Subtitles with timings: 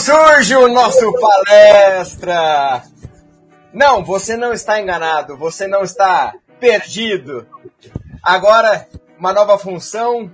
[0.00, 2.82] Surge o nosso palestra?
[3.70, 7.46] Não, você não está enganado, você não está perdido.
[8.22, 8.88] Agora,
[9.18, 10.30] uma nova função,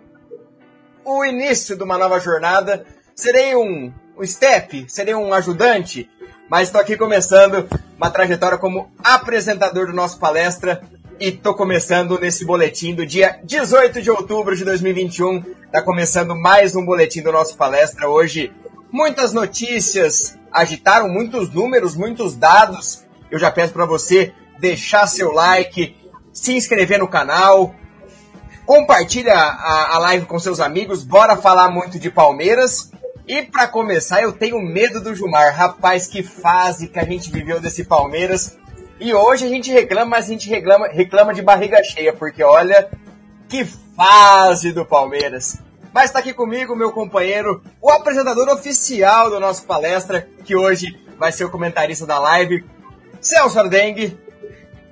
[1.04, 2.86] o início de uma nova jornada.
[3.12, 6.08] Serei um, um step, serei um ajudante,
[6.48, 10.80] mas estou aqui começando uma trajetória como apresentador do nosso palestra
[11.19, 15.42] e estou começando nesse boletim do dia 18 de outubro de 2021.
[15.64, 18.08] Está começando mais um boletim do nosso palestra.
[18.08, 18.52] Hoje,
[18.96, 23.05] muitas notícias agitaram, muitos números, muitos dados.
[23.30, 25.95] Eu já peço para você deixar seu like,
[26.32, 27.74] se inscrever no canal,
[28.64, 31.05] compartilha a, a live com seus amigos.
[31.05, 32.91] Bora falar muito de Palmeiras.
[33.28, 35.52] E para começar, eu tenho medo do Jumar.
[35.52, 38.56] Rapaz, que fase que a gente viveu desse Palmeiras.
[38.98, 42.89] E hoje a gente reclama, mas a gente reclama, reclama de barriga cheia, porque olha
[43.47, 43.62] que
[43.94, 45.66] fase do Palmeiras.
[45.97, 51.33] Mas está aqui comigo meu companheiro, o apresentador oficial do nosso palestra, que hoje vai
[51.33, 52.62] ser o comentarista da live,
[53.19, 54.14] Celso Ardengue.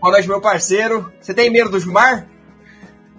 [0.00, 1.12] Boa noite, meu parceiro.
[1.20, 2.26] Você tem medo do Jumar?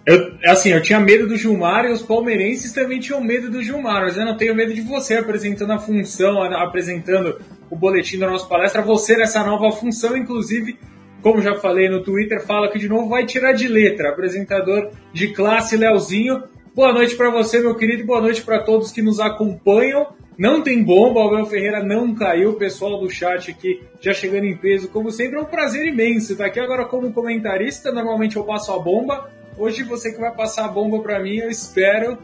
[0.04, 4.02] Eu, assim, eu tinha medo do Gilmar e os palmeirenses também tinham medo do Gilmar,
[4.02, 8.48] mas eu não tenho medo de você apresentando a função, apresentando o boletim da nossa
[8.48, 10.80] palestra, você nessa nova função, inclusive,
[11.22, 15.28] como já falei no Twitter, fala que de novo vai tirar de letra, apresentador de
[15.34, 16.56] classe Leozinho.
[16.76, 20.08] Boa noite para você, meu querido, boa noite para todos que nos acompanham.
[20.38, 24.44] Não tem bomba, o Abel Ferreira não caiu, o pessoal do chat aqui já chegando
[24.44, 27.94] em peso, como sempre, é um prazer imenso estar aqui agora como comentarista.
[27.94, 31.50] Normalmente eu passo a bomba, Hoje você que vai passar a bomba para mim, eu
[31.50, 32.18] espero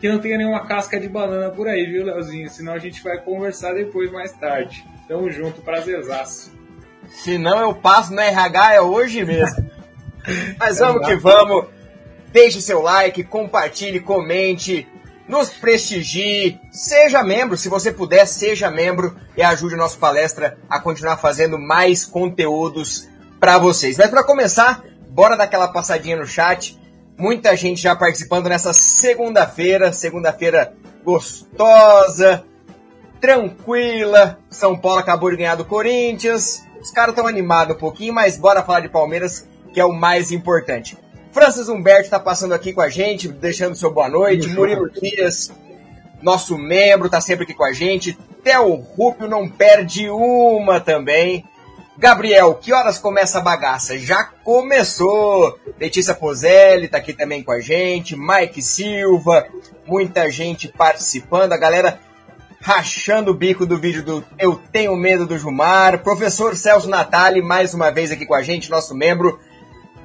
[0.00, 2.48] que não tenha nenhuma casca de banana por aí, viu, Leozinho?
[2.48, 4.84] Senão a gente vai conversar depois, mais tarde.
[5.08, 6.52] Tamo junto, prazerzaço.
[7.08, 9.68] Se não, eu passo no RH, é hoje mesmo.
[10.58, 11.79] Mas vamos que vamos.
[12.32, 14.86] Deixe seu like, compartilhe, comente,
[15.28, 20.80] nos prestigie, seja membro, se você puder, seja membro e ajude a nossa palestra a
[20.80, 23.08] continuar fazendo mais conteúdos
[23.38, 23.96] para vocês.
[23.96, 26.78] Mas para começar, Bora dar aquela passadinha no chat.
[27.18, 30.72] Muita gente já participando nessa segunda-feira, segunda-feira
[31.04, 32.44] gostosa,
[33.20, 34.38] tranquila.
[34.48, 36.64] São Paulo acabou de ganhar do Corinthians.
[36.80, 40.30] Os caras estão animados um pouquinho, mas bora falar de Palmeiras, que é o mais
[40.30, 40.96] importante.
[41.32, 44.48] Francis Humberto está passando aqui com a gente, deixando seu boa noite.
[44.48, 45.52] Murilo Dias,
[46.20, 48.18] nosso membro, está sempre aqui com a gente.
[48.42, 51.44] Theo Rupio não perde uma também.
[51.96, 53.98] Gabriel, que horas começa a bagaça?
[53.98, 55.58] Já começou!
[55.78, 59.46] Letícia Pozelli tá aqui também com a gente, Mike Silva,
[59.86, 62.00] muita gente participando, a galera
[62.60, 66.02] rachando o bico do vídeo do Eu Tenho Medo do Jumar.
[66.02, 69.38] Professor Celso Natali, mais uma vez aqui com a gente, nosso membro.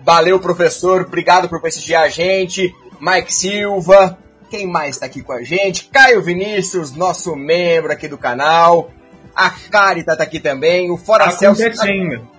[0.06, 2.76] Valeu, professor, obrigado por prestigiar a gente.
[3.02, 4.20] Mike Silva,
[4.52, 5.90] quem mais está aqui com a gente?
[5.92, 8.92] Caio Vinícius, nosso membro aqui do canal.
[9.36, 10.92] A Carita tá aqui também.
[10.92, 11.60] O Fora tá Celso.
[11.60, 12.20] Acontecendo.
[12.20, 12.36] Tá...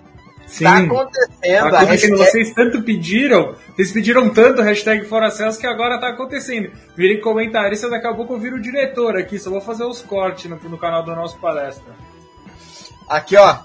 [0.47, 0.65] Sim.
[0.65, 1.71] Tá acontecendo.
[1.71, 1.87] Tá acontecendo.
[1.89, 2.17] Hashtag...
[2.17, 6.71] Vocês tanto pediram, vocês pediram tanto hashtag Fora Celso que agora tá acontecendo.
[6.97, 9.41] Virem comentarista, daqui a pouco eu viro o diretor aqui.
[9.41, 11.93] Só vou fazer os cortes no, no canal do nosso palestra.
[13.09, 13.59] Aqui, ó.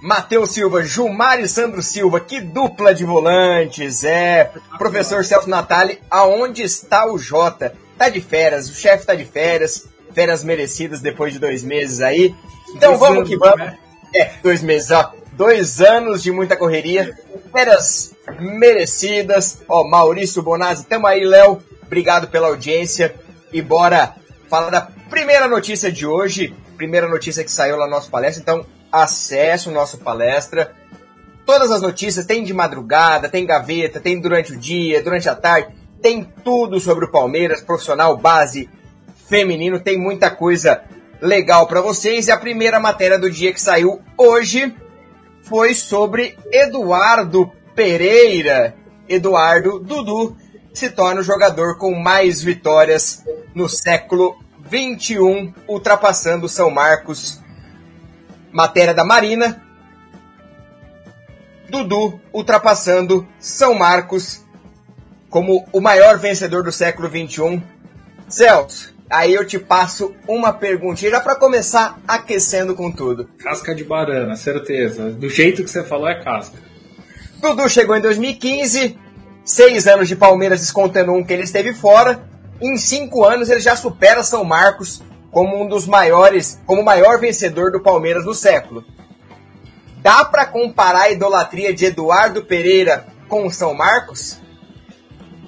[0.00, 4.52] Matheus Silva, Gilmar e Sandro Silva, que dupla de volantes, é.
[4.78, 7.74] Professor Celso Natali, aonde está o Jota?
[7.96, 12.34] Tá de férias, o chefe tá de férias, férias merecidas depois de dois meses aí.
[12.70, 13.58] Então dois vamos anos, que vamos.
[13.58, 13.78] Né?
[14.14, 15.12] É, dois meses, ó.
[15.32, 17.16] Dois anos de muita correria.
[17.52, 19.62] Férias merecidas.
[19.68, 21.62] Ó, Maurício Bonazzi, tamo aí, Léo.
[21.84, 23.14] Obrigado pela audiência.
[23.52, 24.14] E bora
[24.48, 26.54] falar da primeira notícia de hoje.
[26.76, 28.42] Primeira notícia que saiu lá no nosso palestra.
[28.42, 30.72] Então, acesse o nosso palestra.
[31.44, 35.74] Todas as notícias tem de madrugada, tem gaveta, tem durante o dia, durante a tarde.
[36.00, 38.68] Tem tudo sobre o Palmeiras, profissional, base,
[39.28, 39.80] feminino.
[39.80, 40.82] Tem muita coisa
[41.20, 42.26] legal para vocês.
[42.26, 44.74] E a primeira matéria do dia que saiu hoje
[45.42, 48.74] foi sobre Eduardo Pereira.
[49.08, 50.36] Eduardo Dudu
[50.74, 53.24] se torna o jogador com mais vitórias
[53.54, 54.36] no século
[54.68, 57.40] 21, ultrapassando São Marcos.
[58.58, 59.62] Matéria da Marina.
[61.70, 64.44] Dudu ultrapassando São Marcos
[65.30, 67.62] como o maior vencedor do século 21.
[68.28, 73.30] Celso, Aí eu te passo uma perguntinha já para começar aquecendo com tudo.
[73.38, 75.08] Casca de banana, certeza.
[75.08, 76.58] Do jeito que você falou é casca.
[77.40, 78.98] Dudu chegou em 2015,
[79.44, 82.28] seis anos de Palmeiras descontando um que ele esteve fora.
[82.60, 87.20] Em cinco anos ele já supera São Marcos como um dos maiores, como o maior
[87.20, 88.84] vencedor do Palmeiras no século.
[90.02, 94.40] Dá para comparar a idolatria de Eduardo Pereira com o São Marcos?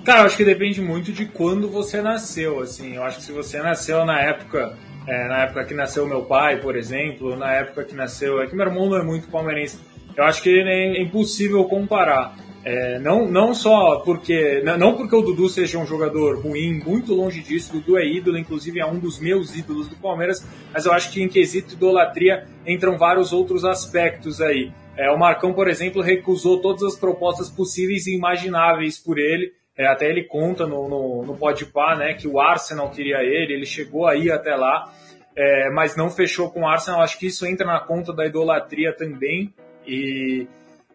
[0.04, 2.96] Cara, eu acho que depende muito de quando você nasceu, assim.
[2.96, 6.60] Eu acho que se você nasceu na época é, na época que nasceu meu pai,
[6.60, 8.40] por exemplo, na época que nasceu.
[8.40, 9.78] É que meu irmão não é muito palmeirense.
[10.16, 12.36] Eu acho que é impossível comparar.
[12.62, 17.40] É, não, não só porque não porque o Dudu seja um jogador ruim, muito longe
[17.40, 20.92] disso, o Dudu é ídolo, inclusive é um dos meus ídolos do Palmeiras, mas eu
[20.92, 24.70] acho que em quesito idolatria entram vários outros aspectos aí.
[24.94, 29.86] É, o Marcão, por exemplo, recusou todas as propostas possíveis e imagináveis por ele, é,
[29.86, 34.06] até ele conta no, no, no Podpah, né, que o Arsenal queria ele, ele chegou
[34.06, 34.92] aí até lá,
[35.34, 38.92] é, mas não fechou com o Arsenal, acho que isso entra na conta da idolatria
[38.94, 39.54] também,
[39.86, 40.46] e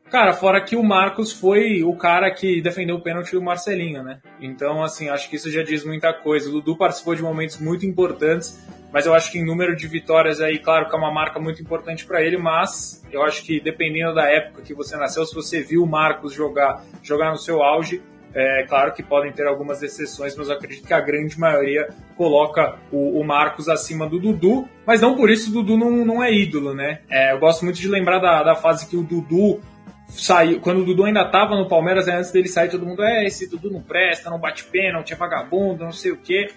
[0.09, 4.19] Cara, fora que o Marcos foi o cara que defendeu o pênalti do Marcelinho, né?
[4.39, 6.47] Então, assim, acho que isso já diz muita coisa.
[6.47, 8.63] O Dudu participou de momentos muito importantes,
[8.93, 11.61] mas eu acho que em número de vitórias aí, claro que é uma marca muito
[11.61, 15.61] importante para ele, mas eu acho que dependendo da época que você nasceu, se você
[15.61, 18.01] viu o Marcos jogar, jogar no seu auge,
[18.33, 21.87] é claro que podem ter algumas exceções, mas eu acredito que a grande maioria
[22.17, 26.23] coloca o, o Marcos acima do Dudu, mas não por isso o Dudu não, não
[26.23, 26.99] é ídolo, né?
[27.09, 29.61] É, eu gosto muito de lembrar da, da fase que o Dudu
[30.07, 33.49] saiu, quando o Dudu ainda estava no Palmeiras, antes dele sair, todo mundo, é, esse
[33.49, 36.49] Dudu não presta, não bate pênalti, é vagabundo, não sei o quê.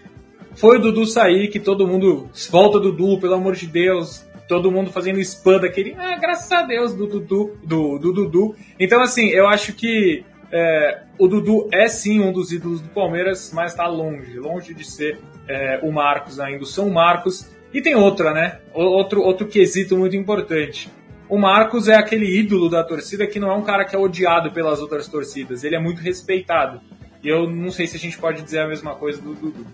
[0.55, 4.91] Foi o Dudu sair que todo mundo, volta Dudu, pelo amor de Deus, todo mundo
[4.91, 8.57] fazendo spam daquele, ah, graças a Deus, do Dudu, do, do Dudu.
[8.79, 13.53] Então, assim, eu acho que é, o Dudu é sim um dos ídolos do Palmeiras,
[13.53, 17.51] mas está longe, longe de ser é, o Marcos ainda, o São Marcos.
[17.73, 18.61] E tem outra, né?
[18.73, 20.91] Outro, outro quesito muito importante
[21.29, 24.51] o Marcos é aquele ídolo da torcida que não é um cara que é odiado
[24.51, 26.81] pelas outras torcidas, ele é muito respeitado.
[27.23, 29.67] E eu não sei se a gente pode dizer a mesma coisa do Dudu.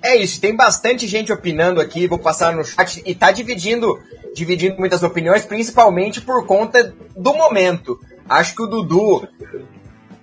[0.00, 3.98] É isso, tem bastante gente opinando aqui, vou passar no chat, e tá dividindo,
[4.32, 7.98] dividindo muitas opiniões, principalmente por conta do momento.
[8.28, 9.26] Acho que o Dudu,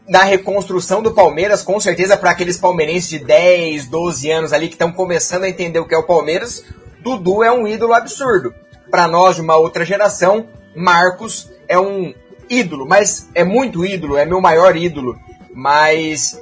[0.07, 4.75] na reconstrução do Palmeiras, com certeza para aqueles palmeirenses de 10, 12 anos ali que
[4.75, 6.63] estão começando a entender o que é o Palmeiras,
[7.01, 8.53] Dudu é um ídolo absurdo
[8.89, 12.13] para nós de uma outra geração, Marcos é um
[12.49, 15.17] ídolo, mas é muito ídolo, é meu maior ídolo.
[15.53, 16.41] Mas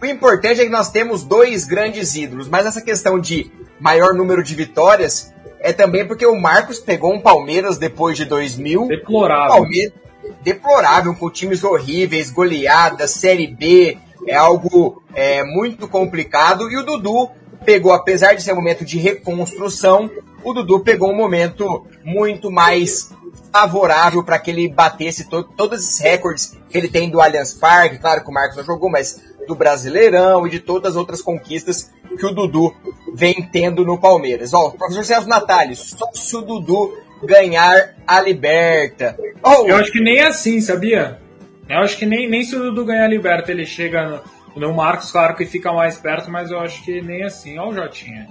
[0.00, 3.50] o importante é que nós temos dois grandes ídolos, mas essa questão de
[3.80, 8.88] maior número de vitórias é também porque o Marcos pegou um Palmeiras depois de 2000.
[8.88, 9.48] Deplorável.
[9.48, 9.92] Palmeiras,
[10.42, 13.96] deplorável, com times horríveis, goleadas, Série B,
[14.26, 16.70] é algo é, muito complicado.
[16.70, 17.30] E o Dudu
[17.64, 20.10] pegou, apesar de ser um momento de reconstrução,
[20.44, 23.12] o Dudu pegou um momento muito mais
[23.52, 27.98] favorável para que ele batesse to todos esses recordes que ele tem do Allianz Parque,
[27.98, 31.90] claro que o Marcos não jogou, mas do Brasileirão e de todas as outras conquistas
[32.18, 32.74] que o Dudu
[33.14, 34.54] vem tendo no Palmeiras.
[34.54, 39.16] Ó, professor Celso Natália, só se o Dudu ganhar a Liberta.
[39.42, 41.20] Oh, eu acho que nem assim, sabia?
[41.68, 44.22] Eu acho que nem, nem se o Dudu ganhar a Liberta ele chega
[44.54, 47.58] no, no Marcos, claro que fica mais perto, mas eu acho que nem assim.
[47.58, 48.28] Olha o Jotinha.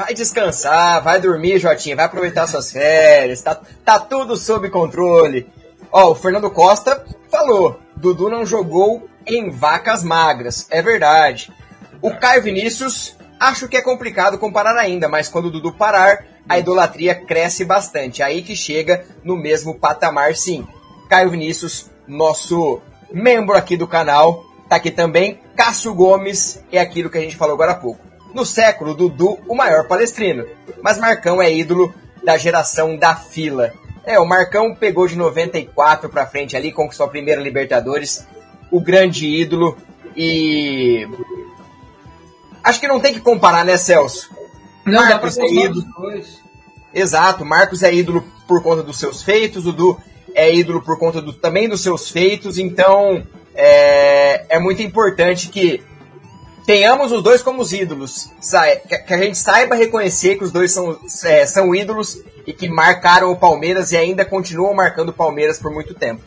[0.00, 5.46] Vai descansar, vai dormir, Jotinha, vai aproveitar suas férias, tá, tá tudo sob controle.
[5.92, 11.52] Ó, o Fernando Costa falou, Dudu não jogou em vacas magras, é verdade.
[12.00, 16.58] O Caio Vinícius, acho que é complicado comparar ainda, mas quando o Dudu parar, a
[16.58, 18.22] idolatria cresce bastante.
[18.22, 20.66] Aí que chega no mesmo patamar, sim.
[21.10, 22.80] Caio Vinícius, nosso
[23.12, 25.42] membro aqui do canal, tá aqui também.
[25.54, 28.09] Cássio Gomes é aquilo que a gente falou agora há pouco.
[28.34, 30.46] No século, Dudu, o maior palestrino.
[30.82, 33.72] Mas Marcão é ídolo da geração da fila.
[34.04, 38.26] É, o Marcão pegou de 94 para frente ali, conquistou a primeira Libertadores,
[38.70, 39.76] o grande ídolo
[40.16, 41.06] e
[42.62, 44.30] acho que não tem que comparar, né, Celso?
[44.84, 45.86] Não, Marcos dá pra é ídolo.
[46.92, 49.98] Exato, Marcos é ídolo por conta dos seus feitos, Dudu
[50.34, 53.22] é ídolo por conta do, também dos seus feitos, então
[53.54, 55.82] é, é muito importante que
[56.70, 58.30] tenhamos os dois como os ídolos.
[59.04, 63.32] Que a gente saiba reconhecer que os dois são, é, são ídolos e que marcaram
[63.32, 66.22] o Palmeiras e ainda continuam marcando o Palmeiras por muito tempo.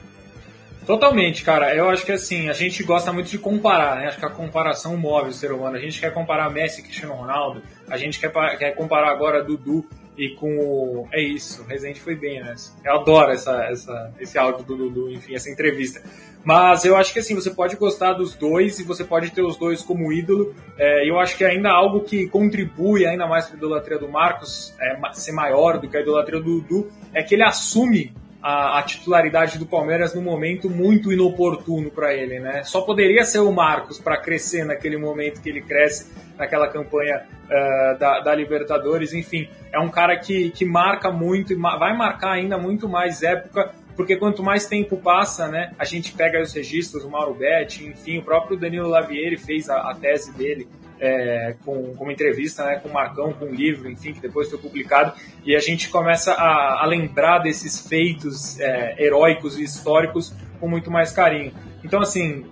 [0.86, 1.74] Totalmente, cara.
[1.74, 4.08] Eu acho que assim, a gente gosta muito de comparar, né?
[4.08, 5.78] Acho que a comparação move o ser humano.
[5.78, 9.88] A gente quer comparar Messi e Cristiano Ronaldo, a gente quer, quer comparar agora Dudu
[10.18, 11.08] e com o.
[11.12, 12.54] É isso, o Resident foi bem, né?
[12.84, 16.02] Eu adoro essa, essa, esse áudio do Dudu, enfim, essa entrevista.
[16.44, 19.56] Mas eu acho que assim, você pode gostar dos dois e você pode ter os
[19.56, 20.54] dois como ídolo.
[20.78, 24.74] É, eu acho que ainda algo que contribui ainda mais para a idolatria do Marcos
[24.80, 28.84] é, ser maior do que a idolatria do Dudu é que ele assume a, a,
[28.84, 32.62] titularidade do Palmeiras no momento muito inoportuno para ele, né?
[32.66, 38.00] Só poderia ser o Marcos para crescer naquele momento que ele cresce naquela campanha uh,
[38.00, 39.14] da, da, Libertadores.
[39.14, 43.72] Enfim, é um cara que, que marca muito e vai marcar ainda muito mais época
[43.96, 48.18] porque quanto mais tempo passa, né, a gente pega os registros, o Mauro Betti, enfim,
[48.18, 50.68] o próprio Danilo Lavieri fez a, a tese dele
[51.00, 54.50] é, com, com uma entrevista né, com o Marcão, com um livro, enfim, que depois
[54.50, 55.14] foi publicado,
[55.46, 60.90] e a gente começa a, a lembrar desses feitos é, heróicos e históricos com muito
[60.90, 61.52] mais carinho.
[61.84, 62.46] Então, assim,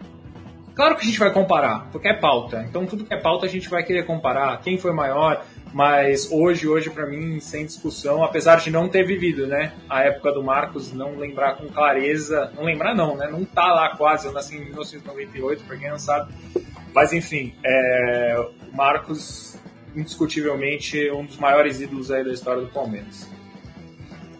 [0.82, 2.66] claro que a gente vai comparar, porque é pauta.
[2.68, 4.60] Então, tudo que é pauta a gente vai querer comparar.
[4.64, 9.46] Quem foi maior, mas hoje, hoje para mim, sem discussão, apesar de não ter vivido,
[9.46, 13.72] né, a época do Marcos, não lembrar com clareza, não lembrar não, né, não tá
[13.72, 16.34] lá quase, eu nasci em 1998, para quem não sabe,
[16.96, 19.60] mas enfim, é, Marcos,
[19.96, 23.30] indiscutivelmente, um dos maiores ídolos aí da história do Palmeiras.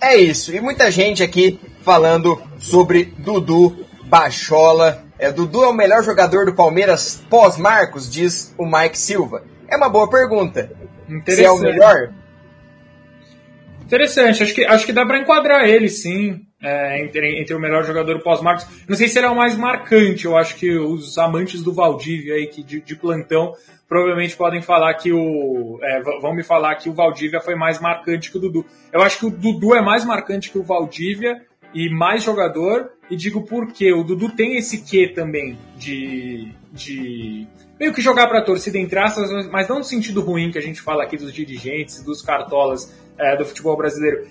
[0.02, 5.11] É isso, e muita gente aqui falando sobre Dudu Bachola.
[5.22, 9.44] É, Dudu é o melhor jogador do Palmeiras pós-Marcos, diz o Mike Silva.
[9.70, 10.72] É uma boa pergunta.
[11.28, 12.12] Se é o melhor?
[13.84, 17.84] Interessante, acho que, acho que dá para enquadrar ele, sim, é, entre, entre o melhor
[17.84, 18.66] jogador pós-Marcos.
[18.90, 22.34] Não sei se ele é o mais marcante, eu acho que os amantes do Valdívia
[22.34, 23.54] aí, que de, de plantão,
[23.88, 25.78] provavelmente podem falar que o.
[25.84, 28.66] É, vão me falar que o Valdívia foi mais marcante que o Dudu.
[28.92, 31.40] Eu acho que o Dudu é mais marcante que o Valdívia
[31.74, 33.92] e mais jogador, e digo por quê.
[33.94, 36.52] O Dudu tem esse quê também de.
[36.72, 37.48] de
[37.80, 40.62] meio que jogar para a torcida entre aspas, mas não no sentido ruim que a
[40.62, 44.28] gente fala aqui dos dirigentes, dos cartolas é, do futebol brasileiro.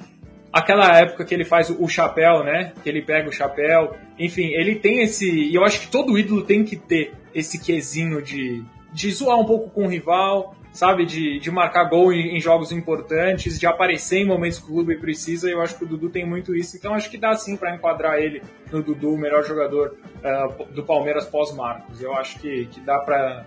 [0.52, 2.72] Aquela época que ele faz o chapéu, né?
[2.82, 3.94] Que ele pega o chapéu.
[4.18, 5.30] Enfim, ele tem esse.
[5.30, 9.44] E eu acho que todo ídolo tem que ter esse quesinho de, de zoar um
[9.44, 11.04] pouco com o rival, sabe?
[11.04, 14.96] De, de marcar gol em, em, jogos importantes, de aparecer em momentos que o clube
[14.96, 15.48] precisa.
[15.48, 16.76] E eu acho que o Dudu tem muito isso.
[16.76, 20.82] Então acho que dá sim para enquadrar ele no Dudu, o melhor jogador uh, do
[20.82, 22.00] Palmeiras pós-Marcos.
[22.00, 23.44] Eu acho que, que dá para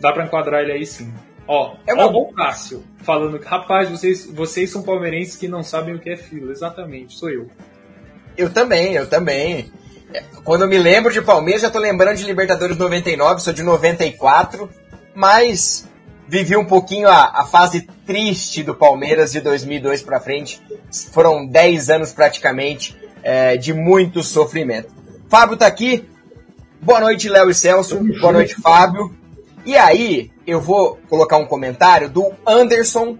[0.00, 1.12] dá para enquadrar ele aí sim.
[1.46, 2.06] Ó, é uma...
[2.06, 6.10] ó o Cássio falando que, rapaz, vocês, vocês são palmeirenses que não sabem o que
[6.10, 6.50] é fila.
[6.50, 7.48] Exatamente, sou eu.
[8.36, 9.70] Eu também, eu também.
[10.42, 14.68] Quando eu me lembro de Palmeiras, já tô lembrando de Libertadores 99, sou de 94,
[15.14, 15.88] mas
[16.28, 20.60] vivi um pouquinho a, a fase triste do Palmeiras de 2002 para frente.
[21.12, 24.92] Foram 10 anos praticamente é, de muito sofrimento.
[25.28, 26.08] Fábio tá aqui.
[26.80, 27.98] Boa noite, Léo e Celso.
[28.20, 29.14] Boa noite, Fábio.
[29.64, 33.16] E aí, eu vou colocar um comentário do Anderson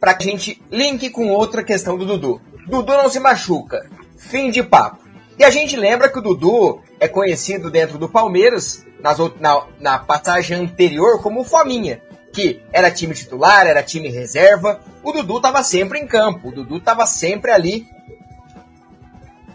[0.00, 2.40] para que a gente linke com outra questão do Dudu.
[2.66, 3.88] Dudu não se machuca.
[4.16, 5.04] Fim de papo.
[5.38, 9.98] E a gente lembra que o Dudu é conhecido dentro do Palmeiras, nas, na, na
[9.98, 12.00] passagem anterior, como Fominha,
[12.36, 14.78] que era time titular, era time reserva.
[15.02, 17.88] O Dudu estava sempre em campo, o Dudu estava sempre ali.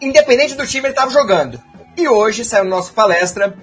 [0.01, 1.61] Independente do time, ele estava jogando.
[1.95, 3.55] E hoje saiu no nosso palestra,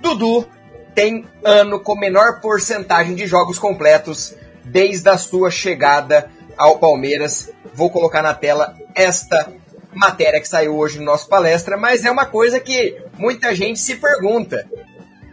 [0.00, 0.46] Dudu
[0.94, 7.50] tem ano com menor porcentagem de jogos completos desde a sua chegada ao Palmeiras.
[7.74, 9.52] Vou colocar na tela esta
[9.92, 13.96] matéria que saiu hoje no nosso palestra, mas é uma coisa que muita gente se
[13.96, 14.68] pergunta.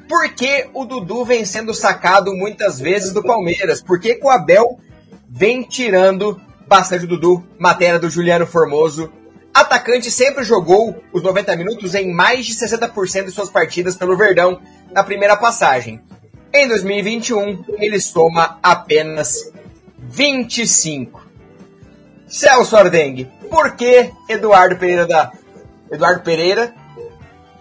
[0.09, 3.79] Por que o Dudu vem sendo sacado muitas vezes do Palmeiras?
[3.79, 4.79] Por que, que o Abel
[5.29, 7.45] vem tirando bastante o Dudu?
[7.59, 9.13] Matéria do Juliano Formoso.
[9.53, 14.59] Atacante sempre jogou os 90 minutos em mais de 60% de suas partidas pelo Verdão
[14.91, 16.01] na primeira passagem.
[16.51, 19.51] Em 2021, ele soma apenas
[19.99, 21.23] 25.
[22.27, 25.31] Celso Ardengue, por que Eduardo Pereira da
[25.91, 26.73] Eduardo Pereira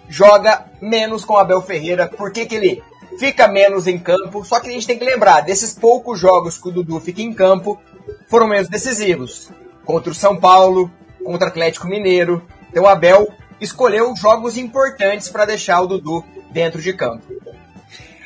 [0.08, 2.08] joga menos com Abel Ferreira?
[2.08, 2.82] Por que, que ele
[3.18, 4.44] fica menos em campo?
[4.44, 7.32] Só que a gente tem que lembrar, desses poucos jogos que o Dudu fica em
[7.32, 7.80] campo,
[8.26, 9.50] foram menos decisivos.
[9.84, 10.90] Contra o São Paulo,
[11.24, 12.42] contra o Atlético Mineiro.
[12.70, 13.28] Então o Abel
[13.60, 17.24] escolheu jogos importantes para deixar o Dudu dentro de campo.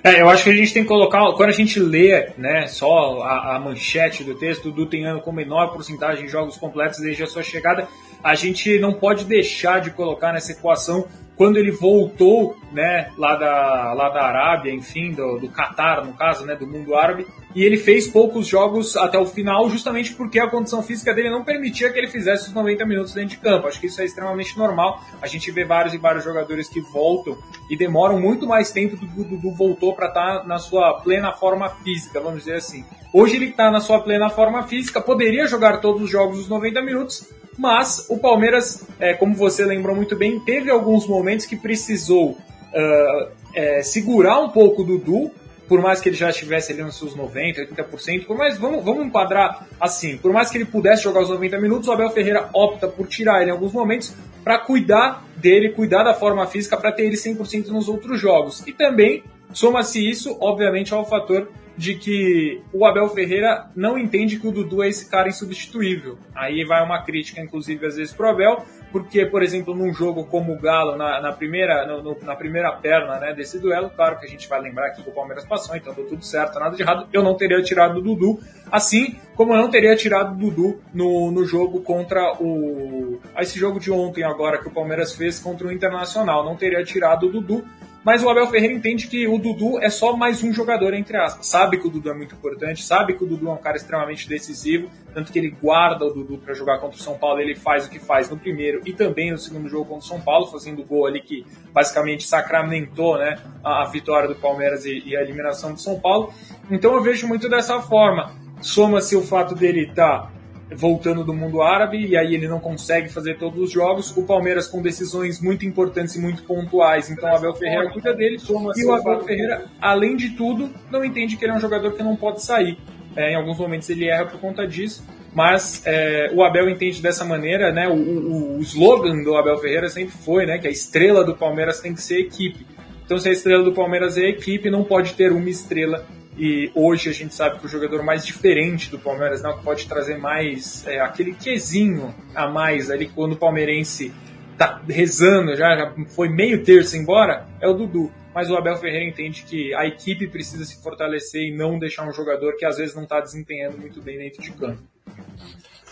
[0.05, 3.23] É, eu acho que a gente tem que colocar, quando a gente lê né, só
[3.23, 7.27] a, a manchete do texto, do Dudu com menor porcentagem de jogos completos desde a
[7.29, 7.87] sua chegada,
[8.23, 13.93] a gente não pode deixar de colocar nessa equação quando ele voltou, né, lá da,
[13.95, 17.77] lá da Arábia, enfim, do, do Catar, no caso, né, do mundo árabe, e ele
[17.77, 21.99] fez poucos jogos até o final, justamente porque a condição física dele não permitia que
[21.99, 23.67] ele fizesse os 90 minutos dentro de campo.
[23.67, 25.03] Acho que isso é extremamente normal.
[25.21, 27.37] A gente vê vários e vários jogadores que voltam
[27.69, 31.01] e demoram muito mais tempo do que o Dudu voltou para estar tá na sua
[31.01, 32.85] plena forma física, vamos dizer assim.
[33.13, 36.81] Hoje ele está na sua plena forma física, poderia jogar todos os jogos os 90
[36.81, 37.29] minutos,
[37.59, 43.29] mas o Palmeiras, é, como você lembrou muito bem, teve alguns momentos que precisou uh,
[43.55, 45.31] é, segurar um pouco o Dudu,
[45.69, 49.05] por mais que ele já estivesse ali nos seus 90%, 80%, por mais, vamos, vamos
[49.05, 52.89] enquadrar assim, por mais que ele pudesse jogar os 90 minutos, o Abel Ferreira opta
[52.89, 57.05] por tirar ele em alguns momentos para cuidar dele, cuidar da forma física para ter
[57.05, 58.67] ele 100% nos outros jogos.
[58.67, 64.47] E também soma-se isso, obviamente, ao fator de que o Abel Ferreira não entende que
[64.47, 66.19] o Dudu é esse cara insubstituível.
[66.35, 70.53] Aí vai uma crítica, inclusive, às vezes pro Abel, porque, por exemplo, num jogo como
[70.53, 74.27] o Galo, na, na primeira, no, no, na primeira perna né, desse duelo, claro que
[74.27, 77.09] a gente vai lembrar que o Palmeiras passou, então deu tudo certo, nada de errado,
[77.11, 78.39] eu não teria tirado o Dudu,
[78.71, 83.19] assim como eu não teria tirado o Dudu no, no jogo contra o.
[83.39, 87.27] esse jogo de ontem agora que o Palmeiras fez contra o Internacional, não teria tirado
[87.27, 87.65] o Dudu,
[88.05, 91.47] mas o Abel Ferreira entende que o Dudu é só mais um jogador, entre aspas.
[91.47, 94.29] Sabe que o Dudu é muito importante, sabe que o Dudu é um cara extremamente
[94.29, 97.41] decisivo, tanto que ele guarda o Dudu para jogar contra o São Paulo.
[97.41, 100.21] Ele faz o que faz no primeiro e também no segundo jogo contra o São
[100.21, 105.23] Paulo, fazendo gol ali que basicamente sacramentou né, a, vitória do Palmeiras e, e a
[105.23, 106.33] eliminação do São Paulo.
[106.71, 108.35] Então eu vejo muito dessa forma.
[108.61, 110.23] Soma-se o fato dele estar.
[110.23, 110.42] Tá
[110.75, 114.17] voltando do mundo árabe e aí ele não consegue fazer todos os jogos.
[114.17, 118.39] O Palmeiras com decisões muito importantes e muito pontuais, então o Abel Ferreira cuida dele.
[118.77, 122.03] E o Abel Ferreira, além de tudo, não entende que ele é um jogador que
[122.03, 122.79] não pode sair.
[123.15, 127.25] É, em alguns momentos ele erra por conta disso, mas é, o Abel entende dessa
[127.25, 127.87] maneira, né?
[127.89, 131.81] O, o, o, slogan do Abel Ferreira sempre foi, né, que a estrela do Palmeiras
[131.81, 132.67] tem que ser equipe.
[133.05, 137.11] Então, se a estrela do Palmeiras é equipe, não pode ter uma estrela e hoje
[137.11, 140.87] a gente sabe que o jogador mais diferente do Palmeiras, não, que pode trazer mais
[140.87, 144.13] é, aquele quesinho a mais ali quando o palmeirense
[144.57, 148.11] tá rezando, já, já foi meio terço embora, é o Dudu.
[148.35, 152.13] Mas o Abel Ferreira entende que a equipe precisa se fortalecer e não deixar um
[152.13, 154.83] jogador que às vezes não está desempenhando muito bem dentro de campo.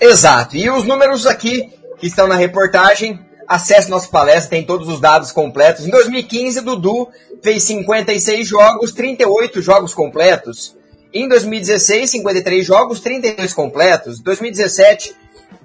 [0.00, 0.56] Exato.
[0.56, 5.32] E os números aqui que estão na reportagem Acesse nossa palestra, tem todos os dados
[5.32, 5.84] completos.
[5.84, 7.08] Em 2015, Dudu
[7.42, 10.76] fez 56 jogos, 38 jogos completos.
[11.12, 14.20] Em 2016, 53 jogos, 32 completos.
[14.20, 15.16] 2017,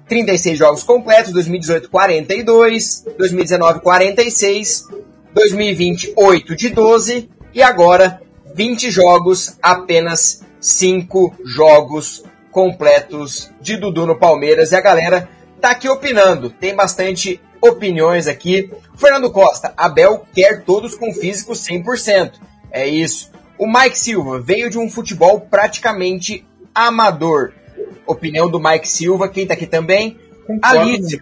[0.08, 1.32] 36 jogos completos.
[1.32, 3.04] 2018, 42.
[3.16, 4.88] 2019, 46.
[5.32, 7.30] 2020, 8 de 12.
[7.54, 8.20] E agora,
[8.52, 14.72] 20 jogos, apenas 5 jogos completos de Dudu no Palmeiras.
[14.72, 15.28] E a galera
[15.60, 16.50] tá aqui opinando.
[16.50, 18.70] Tem bastante opiniões aqui.
[18.96, 22.32] Fernando Costa, Abel quer todos com físico 100%.
[22.70, 23.30] É isso.
[23.58, 27.52] O Mike Silva veio de um futebol praticamente amador.
[28.06, 30.18] Opinião do Mike Silva, quem tá aqui também?
[30.62, 31.20] Alice.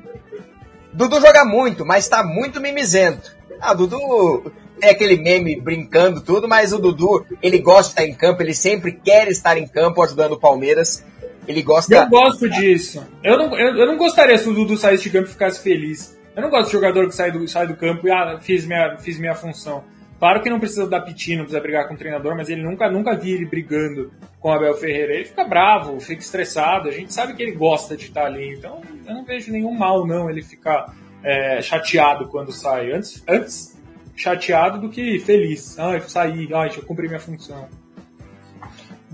[0.92, 3.35] Dudu joga muito, mas tá muito mimizento.
[3.61, 8.14] Ah, Dudu tem aquele meme brincando tudo, mas o Dudu, ele gosta de estar em
[8.14, 11.04] campo, ele sempre quer estar em campo ajudando o Palmeiras.
[11.46, 11.94] Ele gosta.
[11.94, 13.04] Eu gosto disso.
[13.22, 16.13] Eu não, eu, eu não gostaria se o Dudu saísse de campo e ficasse feliz.
[16.35, 18.97] Eu não gosto de jogador que sai do, sai do campo e ah, fiz minha,
[18.99, 19.85] fiz minha função.
[20.18, 22.88] Claro que não precisa dar piti, não precisa brigar com o treinador, mas ele nunca,
[22.90, 25.12] nunca vi ele brigando com o Abel Ferreira.
[25.14, 26.88] Ele fica bravo, fica estressado.
[26.88, 30.07] A gente sabe que ele gosta de estar ali, então eu não vejo nenhum mal,
[30.07, 32.92] não, ele ficar é, chateado quando sai.
[32.92, 33.75] Antes, antes
[34.16, 35.79] chateado do que feliz.
[35.79, 37.68] Ah, eu saí, ah, eu cumprir minha função.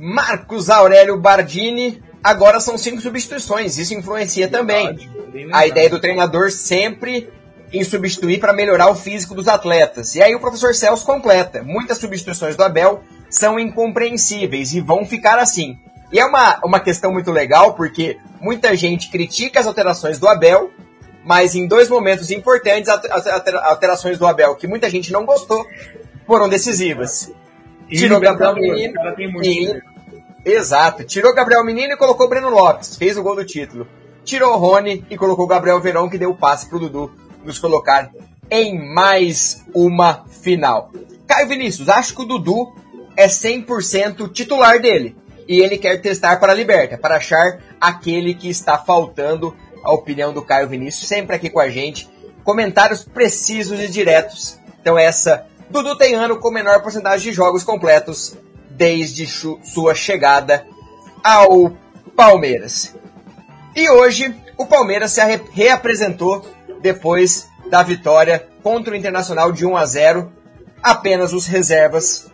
[0.01, 5.11] Marcos Aurélio Bardini Agora são cinco substituições, isso influencia também.
[5.53, 7.31] A ideia do treinador sempre
[7.73, 10.15] em substituir para melhorar o físico dos atletas.
[10.15, 11.63] E aí o professor Celso completa.
[11.63, 15.79] Muitas substituições do Abel são incompreensíveis e vão ficar assim.
[16.13, 20.71] E é uma, uma questão muito legal porque muita gente critica as alterações do Abel,
[21.25, 23.27] mas em dois momentos importantes, as
[23.65, 25.65] alterações do Abel que muita gente não gostou
[26.27, 27.33] foram decisivas.
[27.89, 28.95] Tirou Gabriel Menino
[29.43, 29.81] e
[30.45, 31.05] Exato.
[31.05, 32.97] Tirou Gabriel Menino e colocou Breno Lopes.
[32.97, 33.87] Fez o gol do título.
[34.25, 37.13] Tirou Rony e colocou Gabriel Verão, que deu o passe pro Dudu
[37.45, 38.11] nos colocar
[38.51, 40.91] em mais uma final.
[41.27, 42.75] Caio Vinícius, acho que o Dudu
[43.17, 45.17] é 100% titular dele.
[45.49, 49.55] E ele quer testar para a Liberta, para achar aquele que está faltando.
[49.83, 52.07] A opinião do Caio Vinícius, sempre aqui com a gente.
[52.45, 54.59] Comentários precisos e diretos.
[54.81, 58.37] Então essa, Dudu tem ano com menor porcentagem de jogos completos
[58.81, 60.67] desde sua chegada
[61.23, 61.71] ao
[62.17, 62.97] Palmeiras.
[63.77, 65.21] E hoje o Palmeiras se
[65.53, 66.43] reapresentou
[66.81, 70.33] depois da vitória contra o Internacional de 1 a 0.
[70.83, 72.31] Apenas os reservas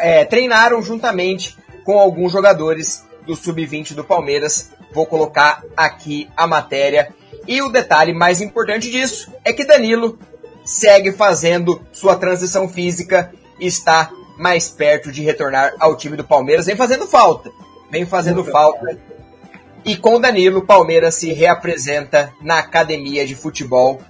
[0.00, 4.70] é, treinaram juntamente com alguns jogadores do sub-20 do Palmeiras.
[4.94, 7.12] Vou colocar aqui a matéria.
[7.44, 10.16] E o detalhe mais importante disso é que Danilo
[10.64, 16.66] segue fazendo sua transição física está mais perto de retornar ao time do Palmeiras.
[16.66, 17.50] Vem fazendo falta.
[17.90, 18.98] Vem fazendo falta.
[19.84, 24.00] E com o Danilo, o Palmeiras se reapresenta na academia de futebol.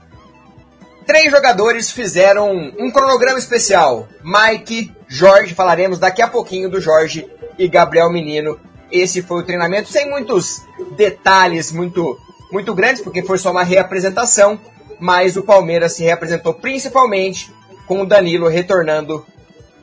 [1.07, 4.07] Três jogadores fizeram um cronograma especial.
[4.23, 7.27] Mike, Jorge, falaremos daqui a pouquinho do Jorge
[7.59, 8.61] e Gabriel Menino.
[8.91, 10.63] Esse foi o treinamento sem muitos
[10.97, 12.19] detalhes muito
[12.51, 14.59] muito grandes, porque foi só uma reapresentação,
[14.99, 17.53] mas o Palmeiras se reapresentou principalmente
[17.87, 19.25] com o Danilo retornando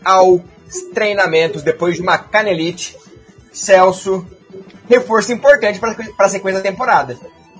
[0.05, 0.41] aos
[0.93, 2.95] treinamentos depois de uma canelite.
[3.51, 4.27] Celso,
[4.87, 7.17] reforço importante para a sequência da temporada.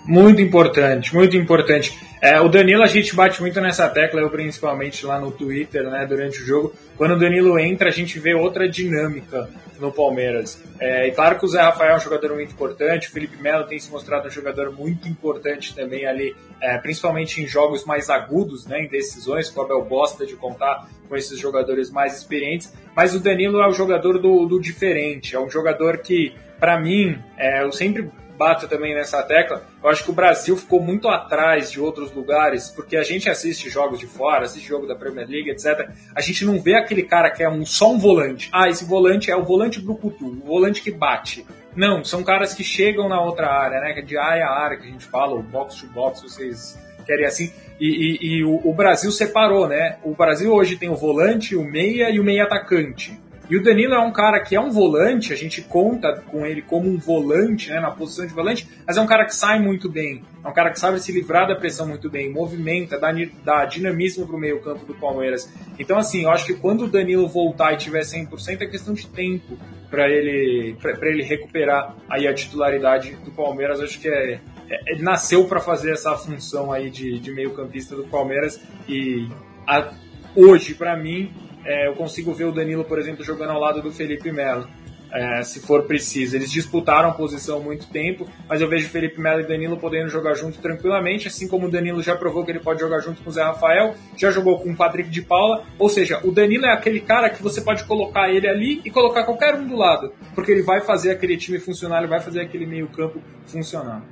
[0.07, 1.97] Muito importante, muito importante.
[2.21, 6.05] É, o Danilo, a gente bate muito nessa tecla, eu principalmente lá no Twitter, né,
[6.07, 6.73] durante o jogo.
[6.95, 10.61] Quando o Danilo entra, a gente vê outra dinâmica no Palmeiras.
[10.79, 13.65] É, e claro que o Zé Rafael é um jogador muito importante, o Felipe Melo
[13.65, 18.67] tem se mostrado um jogador muito importante também ali, é, principalmente em jogos mais agudos,
[18.67, 22.71] né, em decisões, que o Abel gosta de contar com esses jogadores mais experientes.
[22.95, 27.17] Mas o Danilo é o jogador do, do diferente, é um jogador que, para mim,
[27.37, 31.71] é, eu sempre bato também nessa tecla, eu acho que o Brasil ficou muito atrás
[31.71, 35.49] de outros lugares, porque a gente assiste jogos de fora, assiste jogo da Premier League,
[35.49, 35.89] etc.
[36.15, 38.49] A gente não vê aquele cara que é um, só um volante.
[38.51, 41.45] Ah, esse volante é o volante do Cutu, o volante que bate.
[41.75, 44.01] Não, são caras que chegam na outra área, né?
[44.01, 47.51] De área a área que a gente fala, o box to box, vocês querem assim.
[47.79, 49.97] E, e, e o, o Brasil separou, né?
[50.03, 53.19] O Brasil hoje tem o volante, o meia e o meia atacante.
[53.49, 56.61] E o Danilo é um cara que é um volante, a gente conta com ele
[56.61, 59.87] como um volante, né, na posição de volante, mas é um cara que sai muito
[59.89, 63.11] bem, é um cara que sabe se livrar da pressão muito bem, movimenta, dá,
[63.43, 65.51] dá dinamismo para o meio campo do Palmeiras.
[65.77, 69.07] Então, assim, eu acho que quando o Danilo voltar e tiver 100%, é questão de
[69.07, 69.57] tempo
[69.89, 73.79] para ele, ele recuperar aí a titularidade do Palmeiras.
[73.79, 78.03] Acho que é, é, nasceu para fazer essa função aí de, de meio campista do
[78.05, 79.27] Palmeiras e
[79.67, 79.93] a,
[80.35, 81.31] hoje, para mim,
[81.65, 84.67] é, eu consigo ver o Danilo, por exemplo, jogando ao lado do Felipe Melo.
[85.11, 86.35] É, se for preciso.
[86.35, 90.59] Eles disputaram posição muito tempo, mas eu vejo Felipe Melo e Danilo podendo jogar junto
[90.59, 93.41] tranquilamente, assim como o Danilo já provou que ele pode jogar junto com o Zé
[93.41, 97.29] Rafael, já jogou com o Patrick de Paula, ou seja, o Danilo é aquele cara
[97.29, 100.81] que você pode colocar ele ali e colocar qualquer um do lado, porque ele vai
[100.81, 104.03] fazer aquele time funcionar, ele vai fazer aquele meio campo funcionar.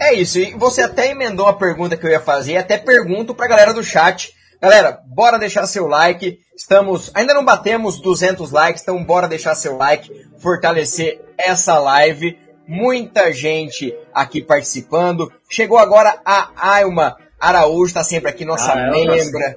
[0.00, 3.46] É isso, e você até emendou a pergunta que eu ia fazer, até pergunto pra
[3.46, 6.38] galera do chat, Galera, bora deixar seu like.
[6.56, 12.38] Estamos, ainda não batemos 200 likes, então bora deixar seu like, fortalecer essa live.
[12.68, 15.32] Muita gente aqui participando.
[15.50, 19.56] Chegou agora a Ailma Araújo, está sempre aqui, nossa ah, membra.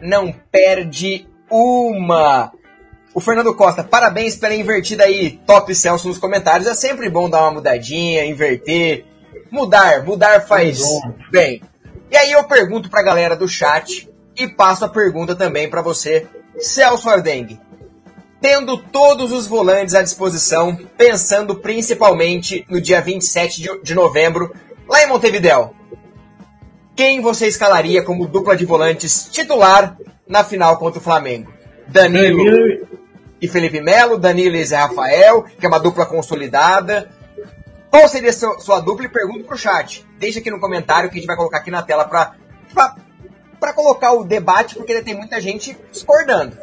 [0.00, 2.52] Não perde uma.
[3.14, 6.66] O Fernando Costa, parabéns pela invertida aí, top Celso nos comentários.
[6.66, 9.04] É sempre bom dar uma mudadinha, inverter.
[9.48, 10.82] Mudar, mudar faz
[11.30, 11.62] bem.
[12.12, 16.26] E aí eu pergunto pra galera do chat e passo a pergunta também para você,
[16.58, 17.58] Celso Ardengue.
[18.38, 24.54] Tendo todos os volantes à disposição, pensando principalmente no dia 27 de, novembro,
[24.86, 25.70] lá em Montevideo,
[26.94, 29.96] quem você escalaria como dupla de volantes titular
[30.28, 31.50] na final contra o Flamengo?
[31.88, 32.88] Danilo, Danilo.
[33.40, 37.08] e Felipe Melo, Danilo e Zé Rafael, que é uma dupla consolidada,
[37.92, 39.04] qual seria sua, sua dupla?
[39.04, 40.02] E pergunto pro chat.
[40.18, 42.34] Deixa aqui no comentário que a gente vai colocar aqui na tela pra,
[42.72, 42.96] pra,
[43.60, 46.56] pra colocar o debate, porque tem muita gente discordando.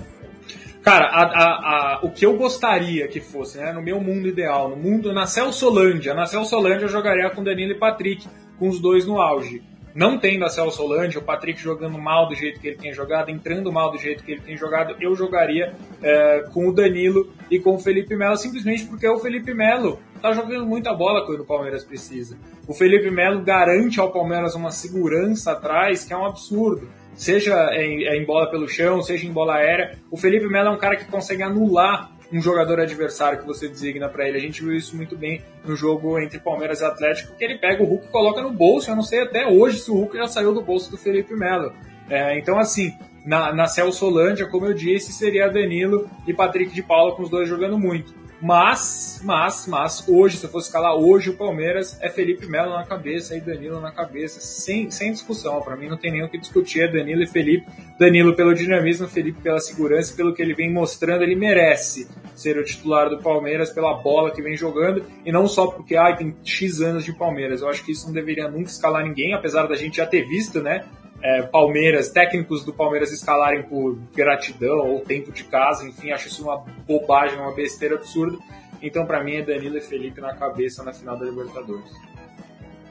[0.82, 4.70] Cara, a, a, a, o que eu gostaria que fosse, né, no meu mundo ideal,
[4.70, 9.06] no mundo, na Celsolândia, na Celsolândia eu jogaria com Danilo e Patrick, com os dois
[9.06, 9.62] no auge
[9.94, 13.30] não tendo a Celso Holândia, o Patrick jogando mal do jeito que ele tem jogado,
[13.30, 17.60] entrando mal do jeito que ele tem jogado, eu jogaria é, com o Danilo e
[17.60, 21.46] com o Felipe Melo, simplesmente porque o Felipe Melo tá jogando muita bola quando o
[21.46, 22.38] Palmeiras precisa.
[22.68, 26.90] O Felipe Melo garante ao Palmeiras uma segurança atrás que é um absurdo.
[27.16, 29.98] Seja em, em bola pelo chão, seja em bola aérea.
[30.10, 34.08] O Felipe Melo é um cara que consegue anular um jogador adversário que você designa
[34.08, 34.38] para ele.
[34.38, 37.84] A gente viu isso muito bem no jogo entre Palmeiras e Atlético, que ele pega
[37.84, 38.90] o Hulk e coloca no bolso.
[38.90, 41.74] Eu não sei até hoje se o Hulk já saiu do bolso do Felipe Melo.
[42.10, 42.94] É, então, assim,
[43.26, 47.30] na, na Celso Holândia, como eu disse, seria Danilo e Patrick de Paula com os
[47.30, 48.14] dois jogando muito.
[48.42, 52.86] Mas, mas, mas, hoje, se eu fosse escalar hoje o Palmeiras, é Felipe Melo na
[52.86, 55.62] cabeça e Danilo na cabeça, sem, sem discussão.
[55.62, 57.68] Para mim não tem nem o que discutir, é Danilo e Felipe.
[58.00, 62.64] Danilo pelo dinamismo, Felipe pela segurança, pelo que ele vem mostrando, ele merece ser o
[62.64, 66.80] titular do Palmeiras pela bola que vem jogando e não só porque ah, tem X
[66.80, 67.62] anos de Palmeiras.
[67.62, 70.62] Eu acho que isso não deveria nunca escalar ninguém, apesar da gente já ter visto,
[70.62, 70.86] né?
[71.22, 76.44] É, Palmeiras, técnicos do Palmeiras escalarem por gratidão ou tempo de casa, enfim, acho isso
[76.44, 78.38] uma bobagem, uma besteira absurda.
[78.82, 81.92] Então, para mim, é Danilo e Felipe na cabeça na final da Libertadores.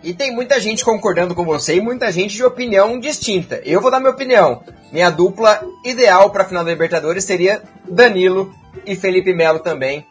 [0.03, 3.61] E tem muita gente concordando com você e muita gente de opinião distinta.
[3.65, 4.63] Eu vou dar minha opinião.
[4.93, 8.55] Minha dupla ideal para a final da Libertadores seria Danilo
[8.87, 10.07] e Felipe Melo também.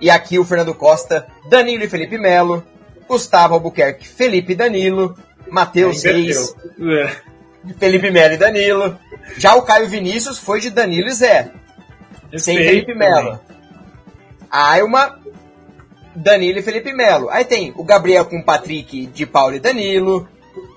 [0.00, 2.62] E aqui o Fernando Costa, Danilo e Felipe Melo,
[3.08, 5.16] Gustavo Albuquerque, Felipe Danilo,
[5.50, 7.33] Matheus Reis, é
[7.64, 8.98] de Felipe Melo e Danilo.
[9.38, 11.50] Já o Caio Vinícius foi de Danilo e Zé.
[12.36, 13.40] sem Felipe Melo.
[14.50, 15.18] A Ailma,
[16.14, 17.28] Danilo e Felipe Melo.
[17.30, 20.28] Aí tem o Gabriel com Patrick de Paulo e Danilo.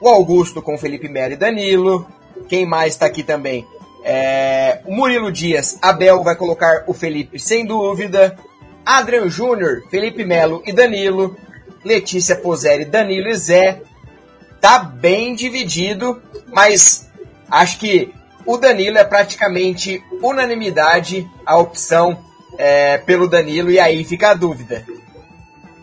[0.02, 2.08] O Augusto com Felipe Melo e Danilo.
[2.48, 3.66] Quem mais está aqui também?
[4.04, 8.38] É, o Murilo Dias, Abel vai colocar o Felipe sem dúvida.
[8.86, 11.36] Adrian Júnior, Felipe Melo e Danilo.
[11.84, 13.82] Letícia Pozeri, Danilo e Zé.
[14.60, 17.10] Tá bem dividido, mas
[17.50, 18.14] acho que
[18.46, 22.18] o Danilo é praticamente unanimidade a opção
[22.58, 24.86] é, pelo Danilo, e aí fica a dúvida.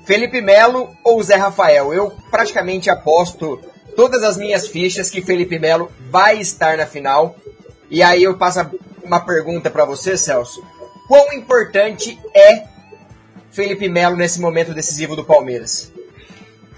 [0.04, 1.92] Felipe Melo ou Zé Rafael?
[1.92, 3.60] Eu praticamente aposto
[3.96, 7.36] todas as minhas fichas que Felipe Melo vai estar na final.
[7.90, 8.70] E aí eu passo
[9.02, 10.62] uma pergunta para você, Celso.
[11.08, 12.64] Quão importante é
[13.50, 15.92] Felipe Melo nesse momento decisivo do Palmeiras?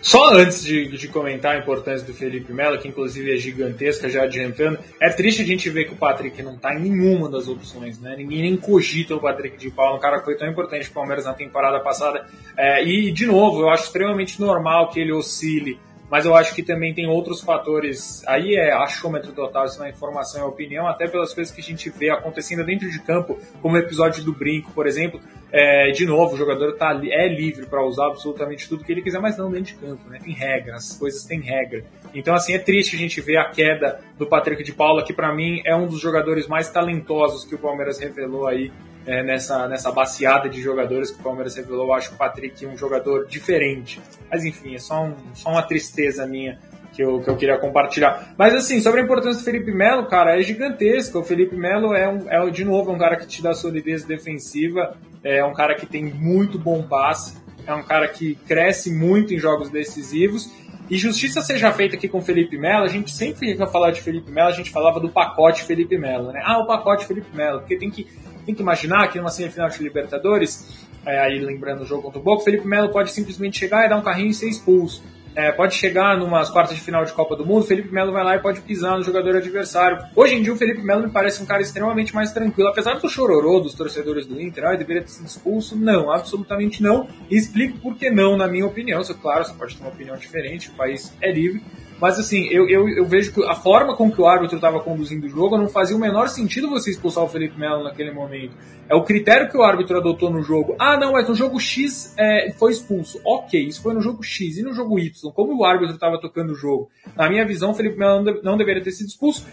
[0.07, 4.23] Só antes de, de, comentar a importância do Felipe Melo, que inclusive é gigantesca, já
[4.23, 7.99] adiantando, é triste a gente ver que o Patrick não está em nenhuma das opções,
[7.99, 8.15] né?
[8.17, 10.95] Ninguém nem cogita o Patrick de Paulo, um cara que foi tão importante para o
[10.95, 12.25] Palmeiras na temporada passada.
[12.57, 15.77] É, e, de novo, eu acho extremamente normal que ele oscile
[16.11, 18.23] mas eu acho que também tem outros fatores.
[18.27, 21.65] Aí é achômetro total, isso não é informação, é opinião, até pelas coisas que a
[21.65, 25.21] gente vê acontecendo dentro de campo, como o episódio do Brinco, por exemplo.
[25.53, 29.21] É, de novo, o jogador tá, é livre para usar absolutamente tudo que ele quiser,
[29.21, 30.19] mas não dentro de campo, né?
[30.23, 31.85] Tem regra, as coisas têm regra.
[32.15, 35.35] Então, assim, é triste a gente ver a queda do Patrick de Paula, que para
[35.35, 38.73] mim é um dos jogadores mais talentosos que o Palmeiras revelou aí
[39.07, 41.87] é, nessa, nessa baseada de jogadores que o Palmeiras revelou.
[41.87, 44.01] Eu acho o Patrick um jogador diferente.
[44.31, 46.59] Mas enfim, é só, um, só uma tristeza minha
[46.93, 48.35] que eu, que eu queria compartilhar.
[48.37, 51.19] Mas assim, sobre a importância do Felipe Melo, cara, é gigantesca.
[51.19, 54.97] O Felipe Melo é, um, é de novo um cara que te dá solidez defensiva,
[55.23, 59.39] é um cara que tem muito bom passe, é um cara que cresce muito em
[59.39, 60.51] jogos decisivos.
[60.89, 64.01] E justiça seja feita aqui com o Felipe Melo, a gente sempre que falar de
[64.01, 66.41] Felipe Melo, a gente falava do pacote Felipe Melo, né?
[66.45, 68.07] Ah, o pacote Felipe Melo, porque tem que
[68.47, 72.23] tem que imaginar que numa semifinal de Libertadores, é, aí lembrando o jogo contra o
[72.23, 75.03] Boca, Felipe Melo pode simplesmente chegar e dar um carrinho e ser expulso.
[75.35, 78.37] É, pode chegar numas quartas de final de Copa do Mundo, Felipe Melo vai lá
[78.37, 79.99] e pode pisar no jogador adversário.
[80.17, 83.07] Hoje em dia o Felipe Melo me parece um cara extremamente mais tranquilo, apesar do
[83.07, 87.07] chororô dos torcedores do Inter, ah, deveria ter sido expulso, não, absolutamente não.
[87.31, 89.03] E explico por que não, na minha opinião.
[89.21, 91.63] Claro, você pode ter uma opinião diferente, o país é livre,
[92.01, 95.27] mas assim, eu, eu, eu vejo que a forma com que o árbitro estava conduzindo
[95.27, 98.55] o jogo não fazia o menor sentido você expulsar o Felipe Melo naquele momento.
[98.89, 100.77] É o critério que o árbitro adotou no jogo.
[100.79, 103.21] Ah, não, mas no jogo X é, foi expulso.
[103.25, 104.59] Ok, isso foi no jogo X.
[104.59, 105.33] E no jogo Y?
[105.33, 106.91] Como o árbitro estava tocando o jogo?
[107.17, 109.47] Na minha visão, o Felipe Melo não, deveria ter sido expulso.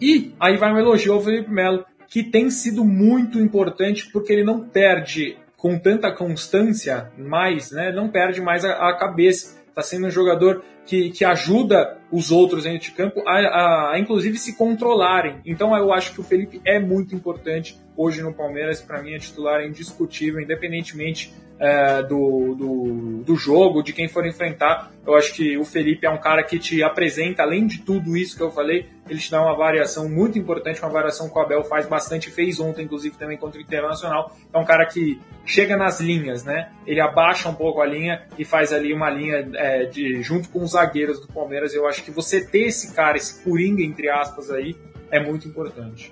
[0.00, 4.42] E aí vai um elogio ao Felipe Melo, que tem sido muito importante porque ele
[4.42, 7.92] não perde com tanta constância mais, né?
[7.92, 12.64] Não perde mais a, a cabeça está sendo um jogador que, que ajuda os outros
[12.64, 15.40] dentro de campo a, a, a, inclusive se controlarem.
[15.44, 19.18] Então eu acho que o Felipe é muito importante hoje no Palmeiras, para mim é
[19.18, 24.90] titular indiscutível, independentemente é, do, do, do, jogo, de quem for enfrentar.
[25.06, 28.34] Eu acho que o Felipe é um cara que te apresenta, além de tudo isso
[28.34, 31.62] que eu falei, ele te dá uma variação muito importante, uma variação que o Abel
[31.62, 34.34] faz bastante, fez ontem, inclusive, também contra o Internacional.
[34.52, 36.70] É um cara que chega nas linhas, né?
[36.86, 40.62] Ele abaixa um pouco a linha e faz ali uma linha é, de, junto com
[40.62, 41.74] os zagueiros do Palmeiras.
[41.74, 44.74] Eu acho que você ter esse cara, esse coringa, entre aspas, aí,
[45.10, 46.10] é muito importante.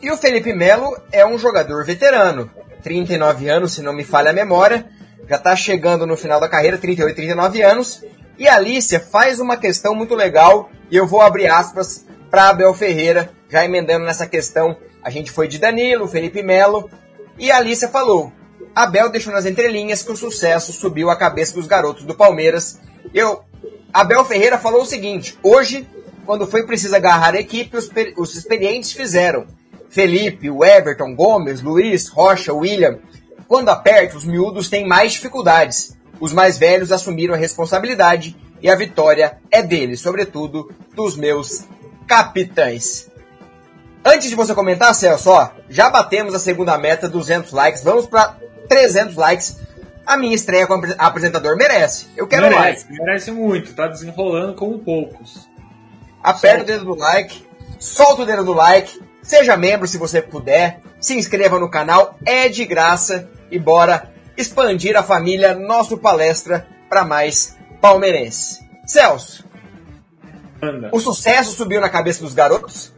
[0.00, 2.48] E o Felipe Melo é um jogador veterano.
[2.88, 4.86] 39 anos, se não me falha a memória,
[5.28, 8.02] já está chegando no final da carreira, 38, 39 anos.
[8.38, 12.72] E a Alicia faz uma questão muito legal, e eu vou abrir aspas para Abel
[12.72, 14.74] Ferreira, já emendando nessa questão.
[15.04, 16.88] A gente foi de Danilo, Felipe Melo,
[17.38, 18.32] e a Alicia falou:
[18.74, 22.80] Abel deixou nas entrelinhas que o sucesso subiu a cabeça dos garotos do Palmeiras.
[23.12, 23.42] Eu,
[23.92, 25.86] Abel Ferreira falou o seguinte: hoje,
[26.24, 29.46] quando foi preciso agarrar a equipe, os, os experientes fizeram.
[29.88, 32.98] Felipe, o Everton, Gomes, Luiz, Rocha, William.
[33.46, 35.96] Quando aperta, os miúdos têm mais dificuldades.
[36.20, 41.64] Os mais velhos assumiram a responsabilidade e a vitória é deles, sobretudo dos meus
[42.06, 43.08] capitães.
[44.04, 48.36] Antes de você comentar, Celso, ó, já batemos a segunda meta, 200 likes, vamos para
[48.68, 49.58] 300 likes.
[50.06, 52.06] A minha estreia como apresentador merece.
[52.16, 52.98] Eu quero merece, mais.
[52.98, 55.48] Merece muito, tá desenrolando como poucos.
[56.22, 57.44] Aperta o dedo do like,
[57.78, 58.98] solta o dedo do like,
[59.28, 64.96] Seja membro se você puder, se inscreva no canal, é de graça e bora expandir
[64.96, 68.58] a família Nosso Palestra para mais palmeirenses.
[68.86, 69.44] Celso,
[70.62, 70.88] Anda.
[70.94, 72.90] o sucesso subiu na cabeça dos garotos?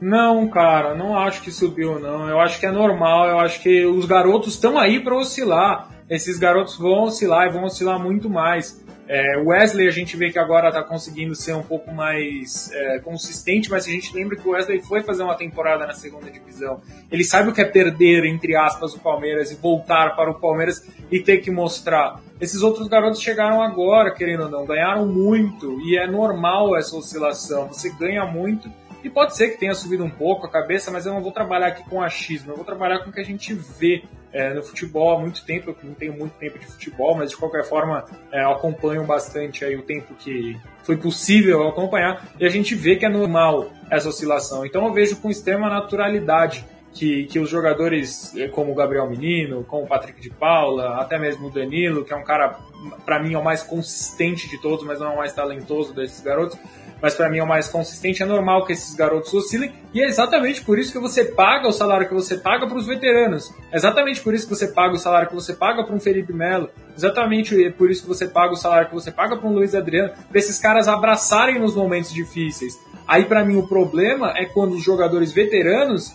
[0.00, 2.28] Não, cara, não acho que subiu, não.
[2.28, 3.26] Eu acho que é normal.
[3.26, 5.88] Eu acho que os garotos estão aí para oscilar.
[6.08, 8.83] Esses garotos vão oscilar e vão oscilar muito mais.
[9.06, 13.70] É, Wesley a gente vê que agora está conseguindo ser um pouco mais é, consistente,
[13.70, 16.80] mas a gente lembra que o Wesley foi fazer uma temporada na segunda divisão.
[17.10, 20.88] Ele sabe o que é perder, entre aspas, o Palmeiras e voltar para o Palmeiras
[21.10, 22.20] e ter que mostrar.
[22.40, 27.68] Esses outros garotos chegaram agora, querendo ou não, ganharam muito e é normal essa oscilação.
[27.68, 28.70] Você ganha muito
[29.04, 31.66] E pode ser que tenha subido um pouco a cabeça, mas eu não vou trabalhar
[31.66, 35.14] aqui com achismo, eu vou trabalhar com o que a gente vê é, no futebol
[35.14, 35.70] há muito tempo.
[35.70, 39.76] Eu não tenho muito tempo de futebol, mas de qualquer forma é, acompanho bastante aí
[39.76, 42.26] o tempo que foi possível acompanhar.
[42.40, 44.64] E a gente vê que é normal essa oscilação.
[44.64, 46.64] Então eu vejo com extrema naturalidade
[46.94, 51.18] que, que os jogadores é, como o Gabriel Menino, como o Patrick de Paula, até
[51.18, 52.58] mesmo o Danilo, que é um cara,
[53.04, 56.20] para mim, é o mais consistente de todos, mas não é o mais talentoso desses
[56.20, 56.56] garotos,
[57.04, 58.22] mas para mim é o mais consistente.
[58.22, 61.72] É normal que esses garotos oscilem e é exatamente por isso que você paga o
[61.72, 63.52] salário que você paga para os veteranos.
[63.70, 66.32] É exatamente por isso que você paga o salário que você paga para um Felipe
[66.32, 66.70] Melo.
[66.96, 70.14] Exatamente por isso que você paga o salário que você paga para um Luiz Adriano,
[70.30, 72.72] para esses caras abraçarem nos momentos difíceis.
[73.06, 76.10] Aí para mim o problema é quando os jogadores veteranos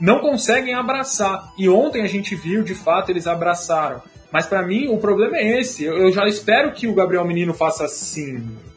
[0.00, 1.52] não conseguem abraçar.
[1.58, 4.00] E ontem a gente viu, de fato, eles abraçaram.
[4.32, 5.84] Mas para mim o problema é esse.
[5.84, 8.69] Eu já espero que o Gabriel Menino faça assim.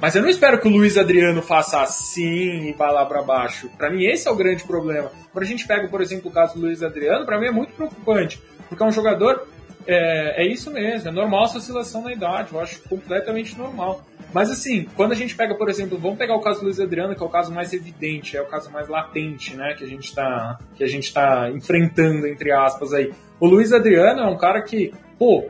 [0.00, 3.70] Mas eu não espero que o Luiz Adriano faça assim e vá lá para baixo.
[3.76, 5.10] Para mim, esse é o grande problema.
[5.32, 7.72] Quando a gente pega, por exemplo, o caso do Luiz Adriano, para mim é muito
[7.74, 8.42] preocupante.
[8.68, 9.46] Porque é um jogador.
[9.86, 14.02] É, é isso mesmo, é normal essa oscilação na idade, eu acho completamente normal.
[14.32, 17.14] Mas assim, quando a gente pega, por exemplo, vamos pegar o caso do Luiz Adriano,
[17.14, 20.04] que é o caso mais evidente, é o caso mais latente, né, que a gente
[20.04, 23.12] está que a gente tá enfrentando entre aspas aí.
[23.38, 25.48] O Luiz Adriano é um cara que, pô,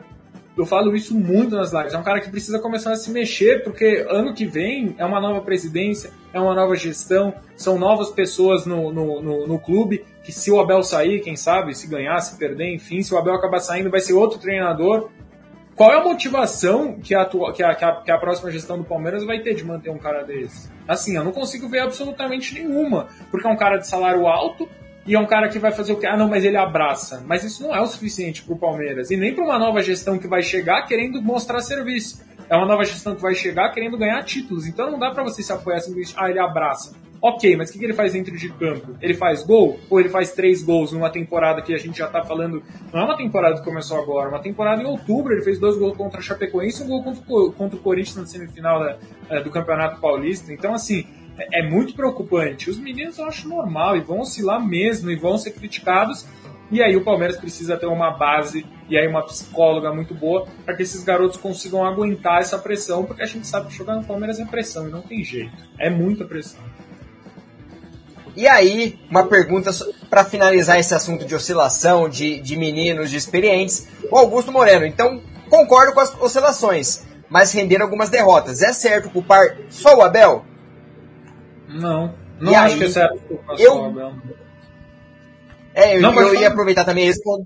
[0.57, 1.93] eu falo isso muito nas lives.
[1.93, 5.19] É um cara que precisa começar a se mexer, porque ano que vem é uma
[5.19, 10.05] nova presidência, é uma nova gestão, são novas pessoas no, no, no, no clube.
[10.23, 13.35] Que se o Abel sair, quem sabe, se ganhar, se perder, enfim, se o Abel
[13.35, 15.09] acabar saindo, vai ser outro treinador.
[15.75, 18.85] Qual é a motivação que a, que, a, que, a, que a próxima gestão do
[18.85, 20.69] Palmeiras vai ter de manter um cara desse?
[20.87, 24.69] Assim, eu não consigo ver absolutamente nenhuma, porque é um cara de salário alto,
[25.05, 26.07] e é um cara que vai fazer o que?
[26.07, 27.23] Ah, não, mas ele abraça.
[27.27, 29.11] Mas isso não é o suficiente para o Palmeiras.
[29.11, 32.23] E nem para uma nova gestão que vai chegar querendo mostrar serviço.
[32.49, 34.65] É uma nova gestão que vai chegar querendo ganhar títulos.
[34.65, 36.95] Então não dá para você se apoiar simplesmente, ah, ele abraça.
[37.21, 38.95] Ok, mas o que, que ele faz dentro de campo?
[39.01, 39.79] Ele faz gol?
[39.89, 42.61] Ou ele faz três gols numa temporada que a gente já tá falando.
[42.93, 45.33] Não é uma temporada que começou agora, é uma temporada em outubro.
[45.33, 47.23] Ele fez dois gols contra a Chapecoense e um gol contra,
[47.57, 48.97] contra o Corinthians na semifinal da,
[49.29, 50.53] eh, do Campeonato Paulista.
[50.53, 51.07] Então, assim,
[51.37, 52.69] é, muito preocupante.
[52.69, 56.25] Os meninos eu acho normal e vão oscilar mesmo e vão ser criticados.
[56.71, 60.75] E aí o Palmeiras precisa ter uma base e aí uma psicóloga muito boa para
[60.75, 64.39] que esses garotos consigam aguentar essa pressão, porque a gente sabe que jogar no Palmeiras
[64.39, 65.63] é pressão e não tem jeito.
[65.77, 66.61] É muita pressão.
[68.35, 69.71] E aí, uma pergunta
[70.09, 73.87] para finalizar esse assunto de oscilação, de, de meninos, de experientes.
[74.11, 78.61] O Augusto Moreno, então concordo com as oscilações, mas renderam algumas derrotas.
[78.61, 80.43] É certo culpar só o Abel?
[81.67, 82.13] Não.
[82.39, 83.93] Não e acho aí, que essa é eu...
[85.73, 87.45] É, eu, não, eu ia aproveitar também responder.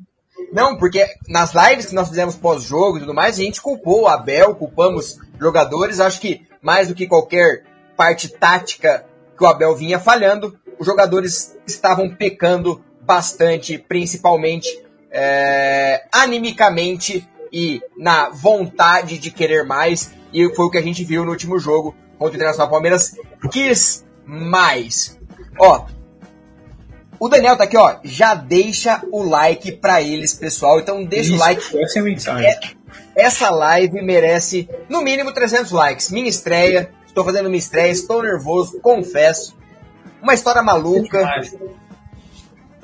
[0.53, 4.07] Não, porque nas lives que nós fizemos pós-jogo e tudo mais, a gente culpou o
[4.07, 5.99] Abel, culpamos jogadores.
[5.99, 7.63] Acho que mais do que qualquer
[7.97, 9.05] parte tática
[9.37, 14.67] que o Abel vinha falhando, os jogadores estavam pecando bastante, principalmente
[15.11, 20.11] é, animicamente e na vontade de querer mais.
[20.31, 23.15] E foi o que a gente viu no último jogo contra o Internacional Palmeiras.
[23.51, 25.17] Quis mais.
[25.59, 25.85] Ó,
[27.19, 27.97] o Daniel tá aqui, ó.
[28.03, 30.79] Já deixa o like pra eles, pessoal.
[30.79, 31.83] Então deixa Isso, o like.
[31.83, 32.47] Essa é a mensagem.
[32.47, 32.59] É,
[33.15, 36.11] essa live merece no mínimo 300 likes.
[36.11, 36.91] Minha estreia.
[37.05, 37.91] Estou fazendo minha estreia.
[37.91, 39.57] Estou nervoso, confesso.
[40.21, 41.27] Uma história maluca.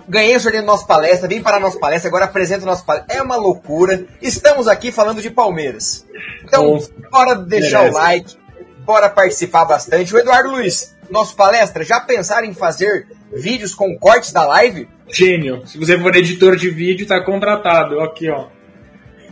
[0.08, 2.86] Ganhei o sorteio do nosso palestra, vim para a nossa palestra, agora apresento o nosso
[2.86, 3.15] palestra.
[3.15, 4.05] É uma loucura.
[4.21, 6.05] Estamos aqui falando de Palmeiras.
[6.43, 6.79] Então,
[7.12, 7.97] bora deixar merece.
[7.97, 8.38] o like,
[8.86, 10.13] bora participar bastante.
[10.13, 14.88] O Eduardo Luiz, nosso palestra, já pensaram em fazer vídeos com cortes da live?
[15.08, 15.65] Gênio.
[15.68, 18.00] Se você for editor de vídeo, tá contratado.
[18.02, 18.48] Aqui, ó.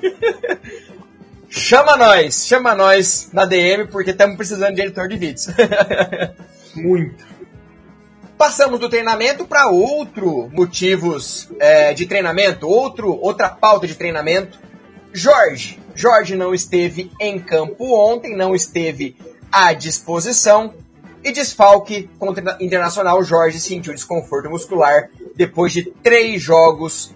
[1.49, 5.47] chama nós, chama nós na DM, porque estamos precisando de editor de vídeos.
[6.75, 7.33] Muito.
[8.37, 14.59] Passamos do treinamento para outro motivos é, de treinamento, outro, outra pauta de treinamento.
[15.13, 15.79] Jorge.
[15.95, 19.15] Jorge não esteve em campo ontem, não esteve
[19.51, 20.73] à disposição.
[21.23, 27.15] E desfalque contra Internacional, Jorge sentiu desconforto muscular depois de três jogos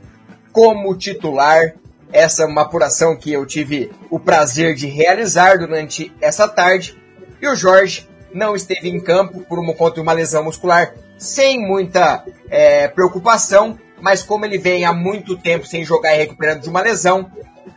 [0.52, 1.76] como titular.
[2.12, 6.98] Essa é uma apuração que eu tive o prazer de realizar durante essa tarde.
[7.42, 12.24] E o Jorge não esteve em campo por uma, contra uma lesão muscular, sem muita
[12.50, 16.82] é, preocupação, mas como ele vem há muito tempo sem jogar e recuperando de uma
[16.82, 17.30] lesão,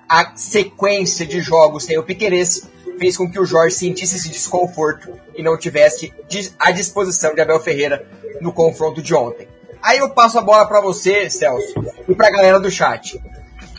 [0.08, 2.68] a sequência de jogos sem o Piqueires
[3.00, 6.12] fez com que o Jorge sentisse esse desconforto e não tivesse
[6.58, 8.06] à disposição de Abel Ferreira
[8.42, 9.48] no confronto de ontem.
[9.82, 11.72] Aí eu passo a bola para você, Celso,
[12.06, 13.18] e para a galera do chat.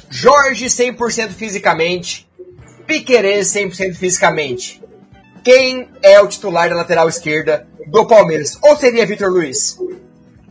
[0.09, 2.27] Jorge 100% fisicamente,
[2.87, 4.81] Piquerez 100% fisicamente.
[5.43, 8.57] Quem é o titular da lateral esquerda do Palmeiras?
[8.63, 9.77] Ou seria Vitor Luiz?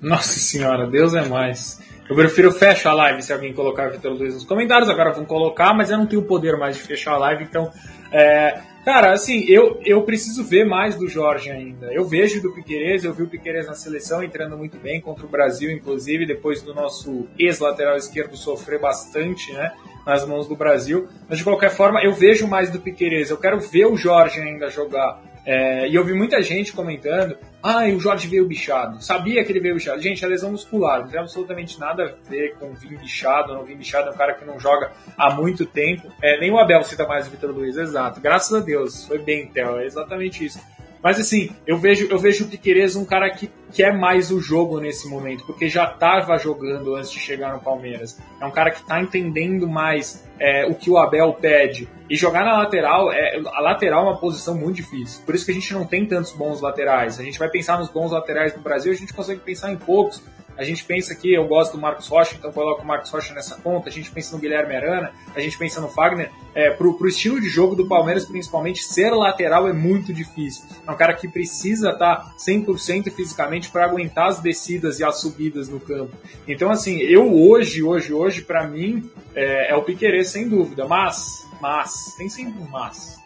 [0.01, 1.81] Nossa senhora, Deus é mais.
[2.09, 4.89] Eu prefiro fechar a live se alguém colocar Vitor Luiz nos comentários.
[4.89, 7.73] Agora vão colocar, mas eu não tenho o poder mais de fechar a live, então.
[8.13, 11.93] É, cara, assim, eu, eu preciso ver mais do Jorge ainda.
[11.93, 15.29] Eu vejo do Piquerez, eu vi o Piquerez na seleção entrando muito bem contra o
[15.29, 19.73] Brasil, inclusive, depois do nosso ex-lateral esquerdo sofrer bastante, né?
[20.07, 21.09] Nas mãos do Brasil.
[21.29, 23.31] Mas de qualquer forma, eu vejo mais do Piquerez.
[23.31, 25.21] Eu quero ver o Jorge ainda jogar.
[25.45, 29.03] É, e eu vi muita gente comentando: ah, o Jorge veio bichado.
[29.03, 30.01] Sabia que ele veio bichado.
[30.01, 33.77] Gente, é lesão muscular, não tem absolutamente nada a ver com vir bichado não vir
[33.77, 34.09] bichado.
[34.09, 36.11] É um cara que não joga há muito tempo.
[36.23, 38.21] É, nem o Abel cita mais o Vitor Luiz, exato.
[38.21, 40.61] Graças a Deus, foi bem, Theo, é exatamente isso.
[41.03, 44.81] Mas assim, eu vejo, eu vejo o Piqueires um cara que quer mais o jogo
[44.81, 48.21] nesse momento, porque já estava jogando antes de chegar no Palmeiras.
[48.41, 51.89] É um cara que está entendendo mais é, o que o Abel pede.
[52.09, 55.23] E jogar na lateral, é, a lateral é uma posição muito difícil.
[55.25, 57.19] Por isso que a gente não tem tantos bons laterais.
[57.19, 60.23] A gente vai pensar nos bons laterais do Brasil, a gente consegue pensar em poucos.
[60.61, 63.57] A gente pensa que eu gosto do Marcos Rocha, então coloco o Marcos Rocha nessa
[63.63, 63.89] conta.
[63.89, 66.31] A gente pensa no Guilherme Arana, a gente pensa no Fagner.
[66.55, 70.67] É, pro, pro estilo de jogo do Palmeiras, principalmente, ser lateral é muito difícil.
[70.87, 75.71] É um cara que precisa estar 100% fisicamente para aguentar as descidas e as subidas
[75.71, 76.15] no campo.
[76.47, 80.87] Então, assim, eu hoje, hoje, hoje, para mim, é, é o Piquerez, sem dúvida.
[80.87, 83.19] Mas, mas, tem sempre um mas.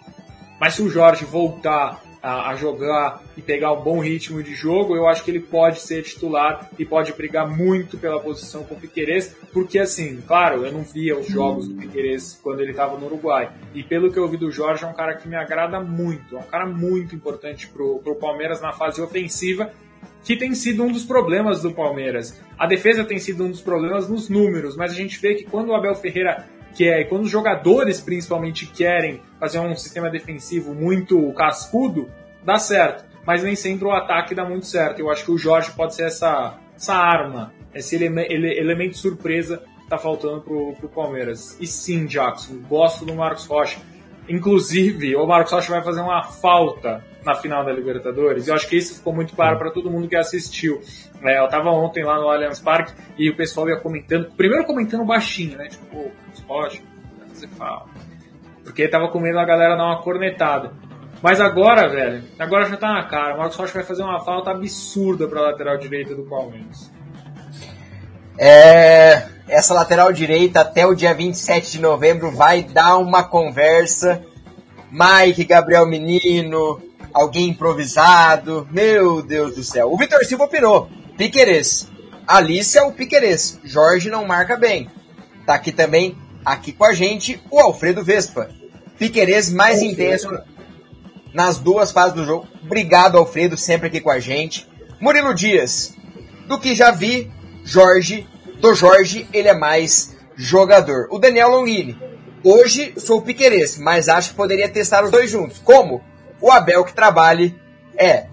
[0.61, 4.97] Mas se o Jorge voltar a, a, jogar e pegar um bom ritmo de jogo,
[4.97, 8.81] eu acho que ele pode ser titular e pode brigar muito pela posição com o
[8.81, 13.05] Piquerez, porque assim, claro, eu não via os jogos do Piquerez quando ele estava no
[13.05, 16.35] Uruguai, e pelo que eu vi do Jorge, é um cara que me agrada muito,
[16.35, 19.70] é um cara muito importante pro, pro Palmeiras na fase ofensiva,
[20.25, 22.43] que tem sido um dos problemas do Palmeiras.
[22.59, 25.68] A defesa tem sido um dos problemas nos números, mas a gente vê que quando
[25.68, 31.33] o Abel Ferreira quer, é, quando os jogadores principalmente querem fazer um sistema defensivo muito
[31.33, 32.11] cascudo,
[32.45, 33.05] dá certo.
[33.27, 35.01] Mas nem sempre o ataque dá muito certo.
[35.01, 39.62] Eu acho que o Jorge pode ser essa, essa arma, esse ele, ele, elemento surpresa
[39.83, 41.57] que tá faltando pro, pro Palmeiras.
[41.61, 43.81] E sim, Jackson, gosto do Marcos Rocha.
[44.29, 48.49] Inclusive, o Marcos Rocha vai fazer uma falta na final da Libertadores.
[48.49, 50.81] Eu acho que isso ficou muito claro para todo mundo que assistiu.
[51.22, 55.05] É, eu tava ontem lá no Allianz Parque e o pessoal ia comentando, primeiro comentando
[55.05, 55.68] baixinho, né?
[55.68, 56.11] Tipo,
[56.47, 57.90] vai fazer falta.
[58.62, 60.72] Porque tava com medo da galera dar uma cornetada.
[61.22, 63.34] Mas agora, velho, agora já tá na cara.
[63.34, 66.90] O Marcos Rocha vai fazer uma falta absurda pra lateral direita do Palmeiras.
[68.36, 74.22] É, essa lateral direita até o dia 27 de novembro vai dar uma conversa.
[74.90, 76.82] Mike, Gabriel Menino,
[77.12, 78.66] alguém improvisado.
[78.70, 79.92] Meu Deus do céu.
[79.92, 80.88] O Vitor Silva opinou.
[81.16, 81.90] Piquerez.
[82.26, 83.61] Alice é o Piquerez.
[83.62, 84.90] Jorge não marca bem.
[85.47, 88.51] Tá aqui também aqui com a gente o Alfredo Vespa.
[88.99, 90.30] Piquerez mais intenso
[91.32, 92.47] nas duas fases do jogo.
[92.62, 94.68] Obrigado, Alfredo, sempre aqui com a gente.
[95.01, 95.95] Murilo Dias,
[96.47, 97.30] do que já vi,
[97.64, 98.26] Jorge,
[98.61, 101.09] do Jorge, ele é mais jogador.
[101.11, 101.99] O Daniel Longini,
[102.42, 103.24] hoje sou o
[103.80, 105.59] mas acho que poderia testar os dois juntos.
[105.59, 106.03] Como?
[106.40, 107.59] O Abel que trabalhe
[107.97, 108.26] é.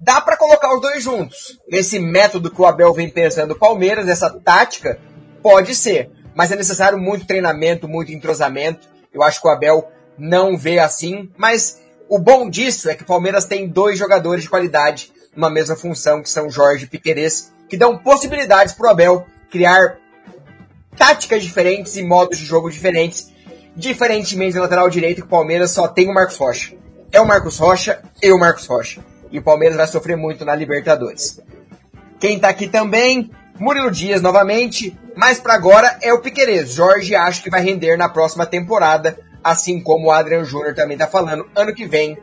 [0.00, 1.58] Dá para colocar os dois juntos.
[1.68, 5.00] Nesse método que o Abel vem pensando Palmeiras, essa tática,
[5.42, 8.88] pode ser mas é necessário muito treinamento, muito entrosamento.
[9.12, 13.06] Eu acho que o Abel não vê assim, mas o bom disso é que o
[13.06, 17.98] Palmeiras tem dois jogadores de qualidade numa mesma função, que são Jorge e que dão
[17.98, 19.98] possibilidades para o Abel criar
[20.96, 23.32] táticas diferentes e modos de jogo diferentes,
[23.74, 26.76] diferentemente do lateral direito, que o Palmeiras só tem o Marcos Rocha.
[27.10, 29.04] É o Marcos Rocha e o Marcos Rocha.
[29.32, 31.40] E o Palmeiras vai sofrer muito na Libertadores.
[32.20, 33.28] Quem está aqui também,
[33.58, 36.74] Murilo Dias novamente, mas para agora é o Piquerez.
[36.74, 41.06] Jorge acho que vai render na próxima temporada, assim como o Adrian Júnior também tá
[41.06, 41.48] falando.
[41.54, 42.16] Ano que vem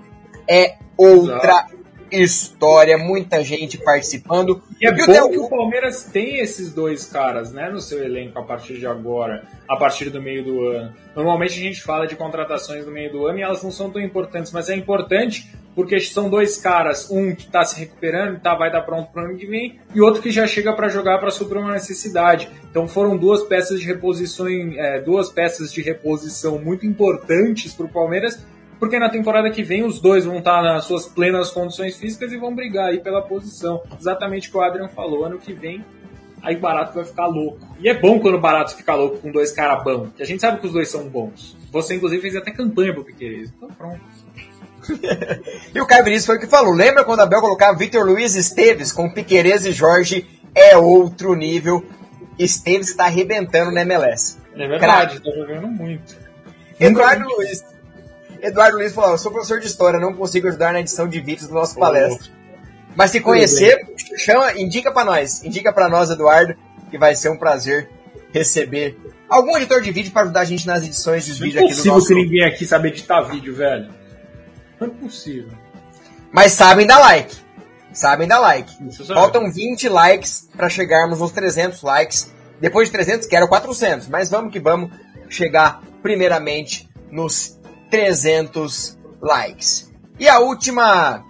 [0.48, 1.75] é outra Exato.
[2.12, 4.62] História, muita gente participando.
[4.80, 8.44] E é bom que o Palmeiras tem esses dois caras, né, no seu elenco a
[8.44, 10.94] partir de agora, a partir do meio do ano.
[11.16, 14.02] Normalmente a gente fala de contratações no meio do ano e elas não são tão
[14.02, 18.70] importantes, mas é importante porque são dois caras, um que está se recuperando, tá, vai
[18.70, 21.30] estar pronto para o ano que vem, e outro que já chega para jogar para
[21.30, 22.50] suprir uma necessidade.
[22.72, 27.90] Então foram duas peças de reposição, é, duas peças de reposição muito importantes para o
[27.90, 28.42] Palmeiras,
[28.80, 32.38] porque na temporada que vem os dois vão estar nas suas plenas condições físicas e
[32.38, 33.82] vão brigar aí pela posição.
[34.00, 35.84] Exatamente o que o Adrian falou, ano que vem
[36.46, 37.60] aí o Barato vai ficar louco.
[37.80, 40.40] E é bom quando o Barato fica louco com dois caras bons, que a gente
[40.40, 41.58] sabe que os dois são bons.
[41.72, 43.52] Você, inclusive, fez até campanha pro Piqueires.
[43.58, 44.00] Então pronto.
[45.74, 46.74] e o Caio Vinícius foi o que falou.
[46.74, 50.28] Lembra quando a Bel colocava Vitor Luiz Esteves com Piquerez e Jorge?
[50.54, 51.84] É outro nível.
[52.38, 54.38] Esteves está arrebentando na MLS.
[54.56, 56.16] É verdade, está jogando muito.
[56.80, 57.64] Eduardo Luiz.
[58.46, 61.48] Eduardo Luiz falou: Eu sou professor de história, não consigo ajudar na edição de vídeos
[61.48, 62.32] do nosso palestra.
[62.96, 63.86] Mas se conhecer,
[64.18, 65.44] chama, indica para nós.
[65.44, 66.56] Indica para nós, Eduardo,
[66.90, 67.90] que vai ser um prazer
[68.32, 71.78] receber algum editor de vídeo para ajudar a gente nas edições dos vídeos aqui do
[71.78, 71.88] nosso...
[71.88, 73.90] Não é possível que ninguém aqui sabe editar vídeo, velho.
[74.80, 75.52] Não é possível.
[76.32, 77.36] Mas sabem dar like.
[77.92, 78.72] Sabem dar like.
[79.08, 82.34] Faltam 20 likes para chegarmos aos 300 likes.
[82.60, 84.08] Depois de 300, quero 400.
[84.08, 84.92] Mas vamos que vamos
[85.30, 87.58] chegar primeiramente nos
[87.90, 89.92] 300 likes.
[90.20, 91.26] E a última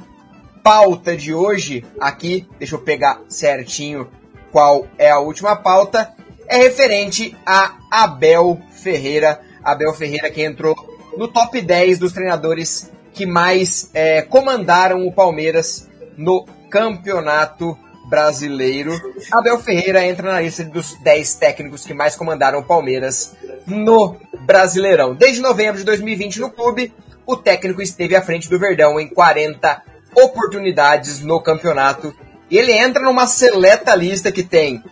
[0.64, 4.10] pauta de hoje aqui, deixa eu pegar certinho
[4.52, 6.14] qual é a última pauta,
[6.48, 9.42] é referente a Abel Ferreira.
[9.64, 10.76] Abel Ferreira que entrou
[11.18, 17.78] no top 10 dos treinadores que mais é, comandaram o Palmeiras no Campeonato
[18.08, 18.94] Brasileiro.
[19.32, 23.36] Abel Ferreira entra na lista dos 10 técnicos que mais comandaram o Palmeiras
[23.66, 25.16] no Brasileirão.
[25.16, 26.94] Desde novembro de 2020 no clube,
[27.26, 29.82] o técnico esteve à frente do Verdão em 40
[30.16, 32.14] oportunidades no campeonato.
[32.50, 34.84] Ele entra numa seleta lista que tem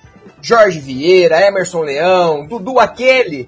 [0.42, 3.48] Jorge Vieira, Emerson Leão, Dudu Aquele,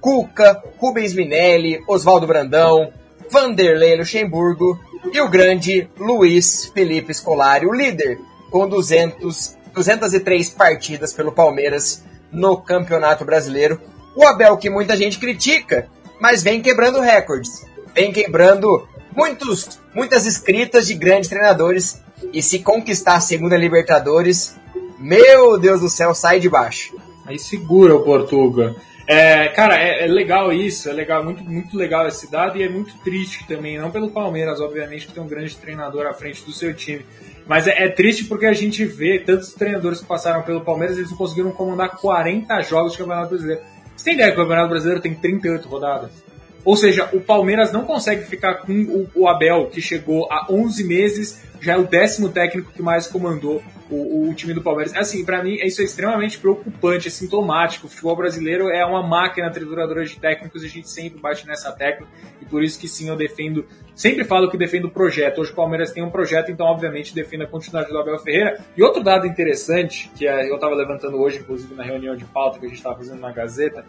[0.00, 2.92] Cuca, Rubens Minelli, Oswaldo Brandão,
[3.30, 4.78] Vanderlei Luxemburgo
[5.12, 8.18] e o grande Luiz Felipe Scolari, o líder,
[8.54, 13.80] com 200, 203 partidas pelo Palmeiras no Campeonato Brasileiro.
[14.14, 15.88] O Abel que muita gente critica,
[16.20, 22.00] mas vem quebrando recordes, vem quebrando muitos, muitas escritas de grandes treinadores.
[22.32, 24.54] E se conquistar a segunda Libertadores,
[25.00, 26.94] meu Deus do céu, sai de baixo.
[27.26, 28.76] Aí segura o Portuga.
[29.04, 32.68] É, cara, é, é, legal isso, é legal, muito, muito legal esse dado e é
[32.68, 36.52] muito triste também, não pelo Palmeiras, obviamente, que tem um grande treinador à frente do
[36.52, 37.04] seu time.
[37.46, 41.10] Mas é, é triste porque a gente vê tantos treinadores que passaram pelo Palmeiras, eles
[41.10, 43.62] não conseguiram comandar 40 jogos de Campeonato Brasileiro.
[43.96, 46.10] Você tem ideia que o Campeonato Brasileiro tem 38 rodadas?
[46.64, 50.84] Ou seja, o Palmeiras não consegue ficar com o, o Abel, que chegou há 11
[50.84, 53.62] meses, já é o décimo técnico que mais comandou
[53.94, 54.94] o, o time do Palmeiras.
[54.94, 57.86] Assim, para mim, isso é extremamente preocupante, é sintomático.
[57.86, 62.06] O futebol brasileiro é uma máquina trituradora de técnicos a gente sempre bate nessa tecla.
[62.40, 65.40] E por isso que sim, eu defendo, sempre falo que defendo o projeto.
[65.40, 68.58] Hoje o Palmeiras tem um projeto, então obviamente defendo a continuidade do Abel Ferreira.
[68.76, 72.58] E outro dado interessante, que é, eu estava levantando hoje, inclusive na reunião de pauta
[72.58, 73.84] que a gente estava fazendo na Gazeta,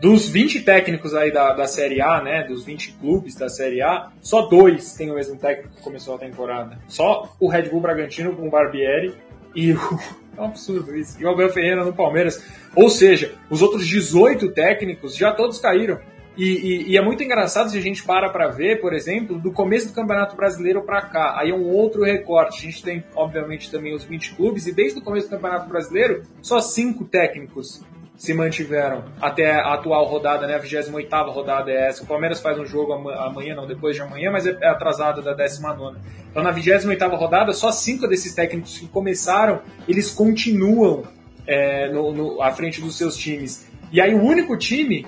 [0.00, 4.10] dos 20 técnicos aí da, da Série A, né, dos 20 clubes da Série A,
[4.20, 6.78] só dois têm o mesmo técnico que começou a temporada.
[6.88, 9.14] Só o Red Bull Bragantino com o Barbieri
[9.54, 9.78] e o...
[10.36, 11.16] É um absurdo isso.
[11.18, 12.44] E o Abel Ferreira no Palmeiras.
[12.74, 15.98] Ou seja, os outros 18 técnicos já todos caíram.
[16.36, 19.50] E, e, e, é muito engraçado se a gente para para ver, por exemplo, do
[19.50, 21.34] começo do Campeonato Brasileiro para cá.
[21.38, 22.58] Aí é um outro recorte.
[22.58, 26.24] A gente tem, obviamente, também os 20 clubes, e desde o começo do Campeonato Brasileiro,
[26.42, 27.82] só cinco técnicos
[28.16, 30.90] se mantiveram até a atual rodada, né, a 28
[31.30, 32.02] rodada é essa.
[32.02, 35.34] O Palmeiras faz um jogo amanhã, não, depois de amanhã, mas é, é atrasado da
[35.34, 35.98] 19.
[36.30, 41.04] Então, na 28 rodada, só cinco desses técnicos que começaram, eles continuam
[41.46, 43.66] é, no, no, à frente dos seus times.
[43.92, 45.06] E aí, o único time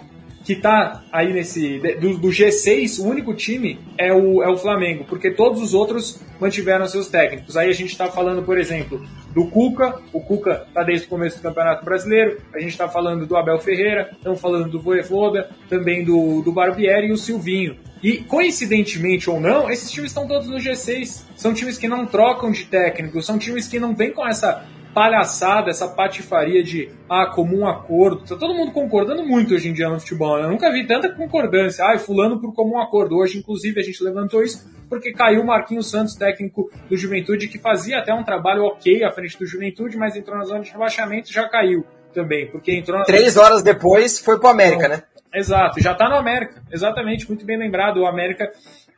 [0.48, 1.78] que está aí nesse.
[2.00, 6.22] Do, do, G6, o único time é o, é o Flamengo, porque todos os outros
[6.40, 7.54] mantiveram seus técnicos.
[7.54, 11.36] Aí a gente está falando, por exemplo, do Cuca, o Cuca está desde o começo
[11.36, 16.02] do Campeonato Brasileiro, a gente está falando do Abel Ferreira, estamos falando do Voivoda, também
[16.02, 17.76] do, do Barbieri e o Silvinho.
[18.02, 21.24] E, coincidentemente ou não, esses times estão todos no G6.
[21.36, 24.64] São times que não trocam de técnico, são times que não vêm com essa
[24.98, 28.24] palhaçada, essa patifaria de ah, comum acordo.
[28.24, 30.36] Tá todo mundo concordando muito hoje em dia no futebol.
[30.36, 30.46] Né?
[30.46, 31.84] Eu nunca vi tanta concordância.
[31.84, 33.16] Ah, fulano por comum acordo.
[33.16, 37.60] Hoje, inclusive, a gente levantou isso porque caiu o Marquinhos Santos, técnico do Juventude, que
[37.60, 41.30] fazia até um trabalho ok à frente do Juventude, mas entrou na zona de rebaixamento
[41.30, 42.50] e já caiu também.
[42.50, 43.04] Porque entrou na...
[43.04, 45.02] Três horas depois foi pro América, então, né?
[45.32, 46.60] Exato, já tá no América.
[46.72, 47.98] Exatamente, muito bem lembrado.
[48.00, 48.50] O América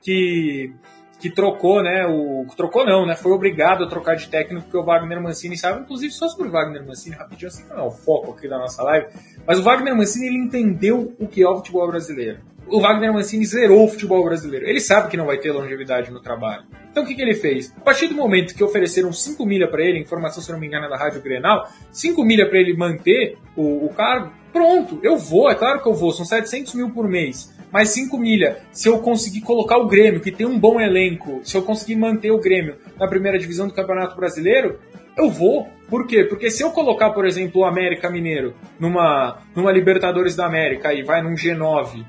[0.02, 0.72] que
[1.20, 2.06] que trocou, né?
[2.06, 3.14] O trocou não, né?
[3.14, 6.50] Foi obrigado a trocar de técnico porque o Wagner Mancini sabe, inclusive só sobre o
[6.50, 9.08] Wagner Mancini, rapidinho, assim não é o foco aqui da nossa live,
[9.46, 12.38] mas o Wagner Mancini ele entendeu o que é o futebol brasileiro.
[12.66, 14.64] O Wagner Mancini zerou o futebol brasileiro.
[14.64, 16.64] Ele sabe que não vai ter longevidade no trabalho.
[16.90, 17.74] Então o que, que ele fez?
[17.76, 20.86] A partir do momento que ofereceram 5 milha para ele, informação se não me engano
[20.86, 25.50] é da Rádio Grenal, 5 milha para ele manter o, o cargo, pronto, eu vou,
[25.50, 28.58] é claro que eu vou, são 700 mil por mês mais 5 milha.
[28.72, 32.30] Se eu conseguir colocar o Grêmio, que tem um bom elenco, se eu conseguir manter
[32.30, 34.78] o Grêmio na primeira divisão do Campeonato Brasileiro,
[35.16, 35.68] eu vou.
[35.88, 36.24] Por quê?
[36.24, 41.02] Porque se eu colocar, por exemplo, o América Mineiro numa, numa Libertadores da América e
[41.02, 42.04] vai num G9,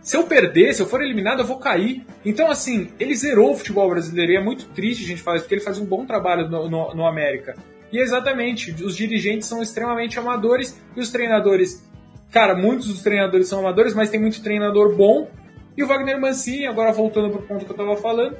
[0.00, 2.04] se eu perder, se eu for eliminado, eu vou cair.
[2.24, 5.54] Então, assim, ele zerou o futebol brasileiro e é muito triste a gente fazer, porque
[5.54, 7.56] ele faz um bom trabalho no, no, no América.
[7.92, 11.86] E exatamente, os dirigentes são extremamente amadores e os treinadores
[12.32, 15.28] Cara, muitos dos treinadores são amadores, mas tem muito treinador bom.
[15.76, 18.36] E o Wagner Mancini, agora voltando pro ponto que eu tava falando,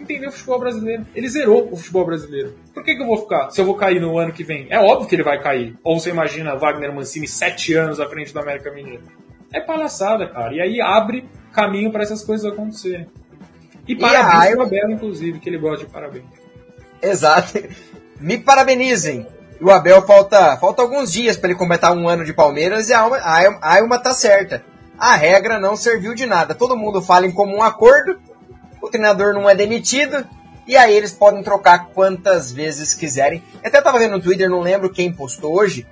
[0.00, 1.06] entender o futebol brasileiro.
[1.14, 2.54] Ele zerou o futebol brasileiro.
[2.72, 3.50] Por que, que eu vou ficar?
[3.50, 4.66] Se eu vou cair no ano que vem?
[4.70, 5.76] É óbvio que ele vai cair.
[5.84, 9.02] Ou você imagina Wagner Mancini sete anos à frente do América Mineiro.
[9.52, 10.54] É palhaçada, cara.
[10.54, 13.06] E aí abre caminho para essas coisas acontecerem.
[13.86, 16.24] E parabéns e pro Abel, inclusive, que ele gosta de parabéns.
[17.02, 17.62] Exato.
[18.18, 19.26] Me parabenizem.
[19.60, 23.00] O Abel falta, falta alguns dias para ele completar um ano de Palmeiras e a
[23.00, 24.64] Alma, a Alma tá certa.
[24.98, 26.54] A regra não serviu de nada.
[26.54, 28.18] Todo mundo fala em comum acordo,
[28.82, 30.26] o treinador não é demitido,
[30.66, 33.42] e aí eles podem trocar quantas vezes quiserem.
[33.62, 35.86] Eu até tava vendo no Twitter, não lembro quem postou hoje,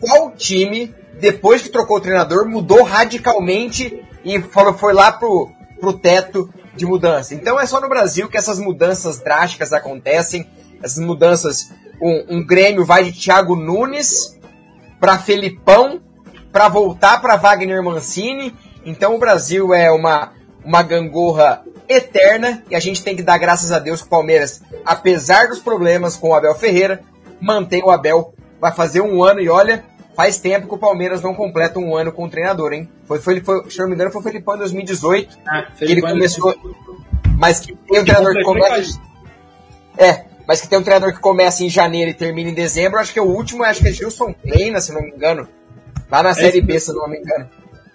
[0.00, 5.50] qual time, depois que trocou o treinador, mudou radicalmente e falou, foi lá pro,
[5.80, 7.34] pro teto de mudança.
[7.34, 10.48] Então é só no Brasil que essas mudanças drásticas acontecem,
[10.82, 11.70] essas mudanças,
[12.02, 14.38] um, um Grêmio vai de Thiago Nunes
[14.98, 16.00] para Felipão,
[16.50, 18.52] para voltar para Wagner Mancini.
[18.84, 20.32] Então o Brasil é uma,
[20.64, 24.62] uma gangorra eterna e a gente tem que dar graças a Deus que o Palmeiras,
[24.84, 27.02] apesar dos problemas com o Abel Ferreira,
[27.40, 28.34] mantém o Abel.
[28.60, 29.84] Vai fazer um ano e olha,
[30.16, 32.88] faz tempo que o Palmeiras não completa um ano com o treinador, hein?
[33.04, 36.00] Foi, foi, foi se não me engano, foi o Felipão em 2018 ah, que ele
[36.00, 36.54] começou.
[37.38, 39.00] Mas que tem um treinador que começa.
[39.96, 42.98] É, mas que tem um treinador que começa em janeiro e termina em dezembro.
[42.98, 45.48] Acho que é o último, acho que é Gilson Kleina, se não me engano.
[46.10, 47.48] Lá na é Série B, se não me engano.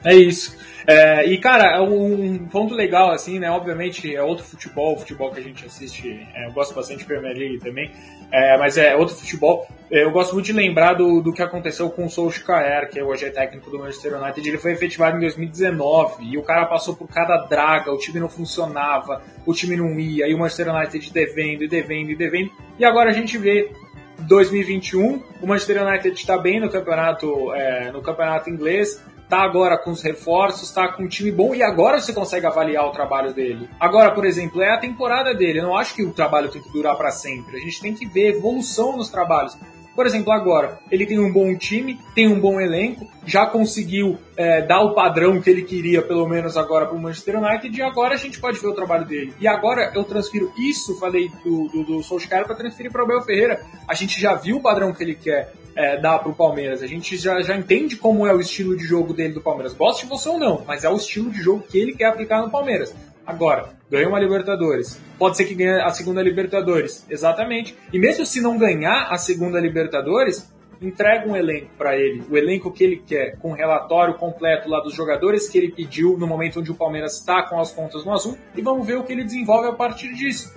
[0.04, 0.56] É isso.
[0.88, 3.52] É, e, cara, um ponto legal, assim, né?
[3.52, 6.26] Obviamente é outro futebol, o futebol que a gente assiste.
[6.34, 7.92] É, eu gosto bastante de Premier League também,
[8.32, 9.68] é, mas é outro futebol.
[9.92, 13.26] É, eu gosto muito de lembrar do, do que aconteceu com o Solskjaer, que hoje
[13.26, 14.48] é técnico do Manchester United.
[14.48, 18.30] Ele foi efetivado em 2019 e o cara passou por cada draga, o time não
[18.30, 22.50] funcionava, o time não ia, e o Manchester United devendo e devendo e devendo.
[22.80, 23.74] E agora a gente vê
[24.20, 29.92] 2021, o Manchester United está bem no campeonato, é, no campeonato inglês, tá agora com
[29.92, 33.70] os reforços, tá com um time bom e agora você consegue avaliar o trabalho dele.
[33.80, 35.60] Agora, por exemplo, é a temporada dele.
[35.60, 37.58] Eu não acho que o trabalho tem que durar para sempre.
[37.58, 39.58] A gente tem que ver evolução nos trabalhos.
[39.98, 44.62] Por exemplo, agora, ele tem um bom time, tem um bom elenco, já conseguiu é,
[44.62, 48.14] dar o padrão que ele queria, pelo menos agora, para o Manchester United, e agora
[48.14, 49.34] a gente pode ver o trabalho dele.
[49.40, 53.24] E agora eu transfiro isso, falei do, do, do Solskjaer, para transferir para o Abel
[53.24, 53.60] Ferreira.
[53.88, 56.84] A gente já viu o padrão que ele quer é, dar para o Palmeiras.
[56.84, 59.74] A gente já, já entende como é o estilo de jogo dele do Palmeiras.
[59.74, 62.52] Goste você ou não, mas é o estilo de jogo que ele quer aplicar no
[62.52, 62.94] Palmeiras.
[63.26, 65.00] Agora, ganhou uma Libertadores.
[65.18, 67.06] Pode ser que ganhe a segunda Libertadores.
[67.10, 67.76] Exatamente.
[67.92, 72.72] E mesmo se não ganhar a segunda Libertadores, entrega um elenco para ele, o elenco
[72.72, 76.72] que ele quer, com relatório completo lá dos jogadores que ele pediu no momento onde
[76.72, 79.68] o Palmeiras está com as contas no azul, e vamos ver o que ele desenvolve
[79.70, 80.54] a partir disso.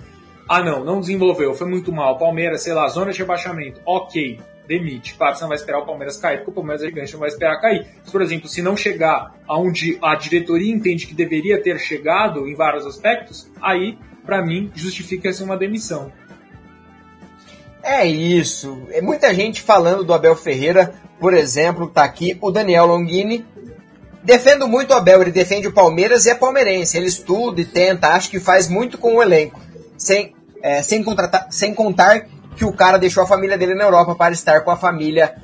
[0.47, 2.17] Ah, não, não desenvolveu, foi muito mal.
[2.17, 3.79] Palmeiras, sei lá, zona de rebaixamento.
[3.85, 5.15] Ok, demite.
[5.15, 7.29] Claro, você não vai esperar o Palmeiras cair, porque o Palmeiras é gigante, não vai
[7.29, 7.87] esperar cair.
[8.01, 12.55] Mas, por exemplo, se não chegar aonde a diretoria entende que deveria ter chegado em
[12.55, 16.11] vários aspectos, aí, para mim, justifica-se uma demissão.
[17.83, 18.87] É isso.
[18.91, 23.45] É muita gente falando do Abel Ferreira, por exemplo, tá aqui o Daniel Longini.
[24.23, 26.95] Defendo muito o Abel, ele defende o Palmeiras e é palmeirense.
[26.95, 29.59] Ele estuda e tenta, acho que faz muito com o elenco.
[29.97, 34.15] Sem, é, sem, contratar, sem contar que o cara deixou a família dele na Europa
[34.15, 35.35] para estar com a família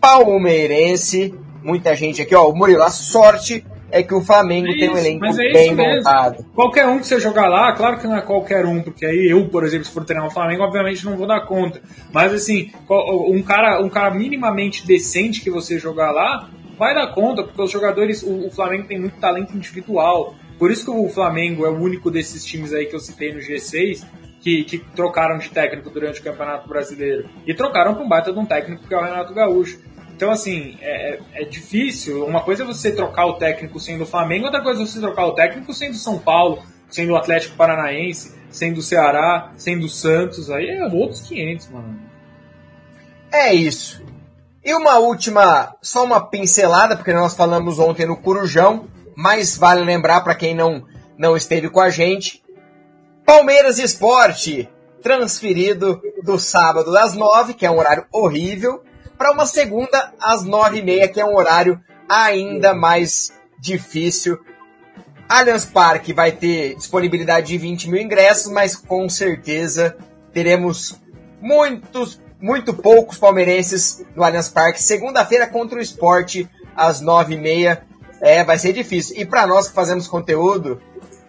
[0.00, 1.34] palmeirense.
[1.62, 4.98] Muita gente aqui, ó, o Murilo, a sorte é que o Flamengo é tem um
[4.98, 6.44] elenco é bem montado.
[6.52, 9.48] Qualquer um que você jogar lá, claro que não é qualquer um, porque aí eu,
[9.48, 11.80] por exemplo, se for treinar o Flamengo, obviamente não vou dar conta.
[12.12, 17.44] Mas assim, um cara, um cara minimamente decente que você jogar lá, vai dar conta,
[17.44, 20.34] porque os jogadores, o, o Flamengo tem muito talento individual.
[20.58, 23.38] Por isso que o Flamengo é o único desses times aí que eu citei no
[23.38, 24.04] G6
[24.44, 27.30] que, que trocaram de técnico durante o Campeonato Brasileiro.
[27.46, 29.80] E trocaram para um baita de um técnico que é o Renato Gaúcho.
[30.14, 32.26] Então, assim, é, é, difícil.
[32.26, 35.24] Uma coisa é você trocar o técnico sendo o Flamengo, outra coisa é você trocar
[35.24, 40.50] o técnico sendo São Paulo, sendo o Atlético Paranaense, sendo o Ceará, sendo o Santos.
[40.50, 41.98] Aí é outros 500, mano.
[43.32, 44.04] É isso.
[44.62, 50.20] E uma última, só uma pincelada, porque nós falamos ontem no Corujão, mas vale lembrar
[50.20, 50.84] para quem não,
[51.16, 52.43] não esteve com a gente,
[53.24, 54.68] Palmeiras Esporte,
[55.02, 58.82] transferido do sábado às nove, que é um horário horrível,
[59.16, 64.38] para uma segunda às nove e meia, que é um horário ainda mais difícil.
[65.26, 69.96] Allianz Parque vai ter disponibilidade de 20 mil ingressos, mas com certeza
[70.32, 71.00] teremos
[71.40, 74.82] muitos, muito poucos palmeirenses no Allianz Parque.
[74.82, 77.86] Segunda-feira contra o esporte, às nove e meia.
[78.20, 79.16] É, vai ser difícil.
[79.18, 80.80] E para nós que fazemos conteúdo,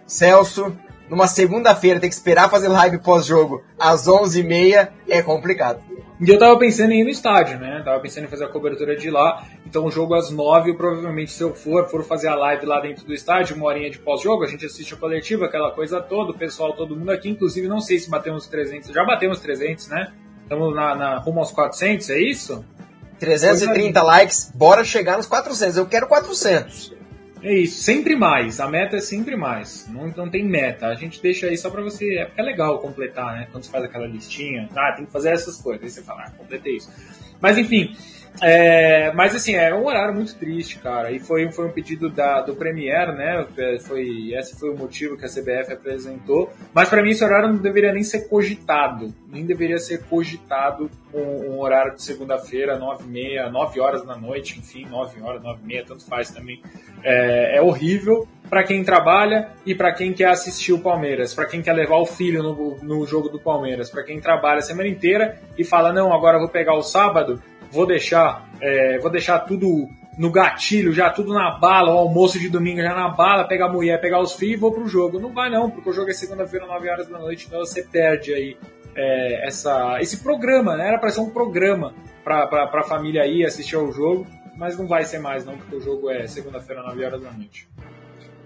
[0.06, 0.78] Celso,
[1.10, 5.82] numa segunda-feira ter que esperar fazer live pós-jogo às 11h30 é complicado.
[6.20, 7.82] E eu tava pensando em ir no estádio, né?
[7.84, 9.44] Tava pensando em fazer a cobertura de lá.
[9.66, 12.80] Então o jogo às nove, eu provavelmente, se eu for, for fazer a live lá
[12.80, 16.32] dentro do estádio, uma horinha de pós-jogo, a gente assiste a coletiva, aquela coisa toda,
[16.32, 20.14] o pessoal, todo mundo aqui, inclusive, não sei se batemos 300, já batemos 300, né?
[20.44, 22.64] Estamos na, na rumo aos 400, é isso?
[23.20, 25.76] 330 likes, bora chegar nos 400.
[25.76, 26.94] Eu quero 400.
[27.42, 28.60] É isso, sempre mais.
[28.60, 29.88] A meta é sempre mais.
[29.90, 30.88] Não, não tem meta.
[30.88, 32.18] A gente deixa aí só pra você.
[32.18, 33.48] É porque é legal completar, né?
[33.52, 34.70] Quando você faz aquela listinha.
[34.76, 35.84] Ah, tem que fazer essas coisas.
[35.84, 36.90] Aí você fala, ah, completei isso.
[37.40, 37.96] Mas enfim,
[38.42, 41.12] é, mas assim, é um horário muito triste, cara.
[41.12, 43.46] E foi, foi um pedido da, do Premier, né?
[43.58, 46.52] É, foi, esse foi o motivo que a CBF apresentou.
[46.74, 49.14] Mas para mim esse horário não deveria nem ser cogitado.
[49.30, 54.18] Nem deveria ser cogitado um, um horário de segunda-feira, nove e meia, nove horas da
[54.18, 56.62] noite, enfim, nove horas, nove e meia, tanto faz também.
[57.04, 61.62] É, é horrível para quem trabalha e para quem quer assistir o Palmeiras, para quem
[61.62, 65.42] quer levar o filho no, no jogo do Palmeiras, para quem trabalha a semana inteira
[65.58, 67.42] e fala não, agora eu vou pegar o sábado
[67.76, 72.48] vou deixar, é, vou deixar tudo no gatilho, já tudo na bala, o almoço de
[72.48, 75.20] domingo já na bala, pegar a mulher, pegar os filhos e vou pro jogo.
[75.20, 78.34] Não vai não, porque o jogo é segunda-feira, 9 horas da noite, então você perde
[78.34, 78.58] aí
[78.96, 80.88] é, essa, esse programa, né?
[80.88, 85.04] Era para ser um programa para a família ir assistir ao jogo, mas não vai
[85.04, 87.68] ser mais não, porque o jogo é segunda-feira, 9 horas da noite.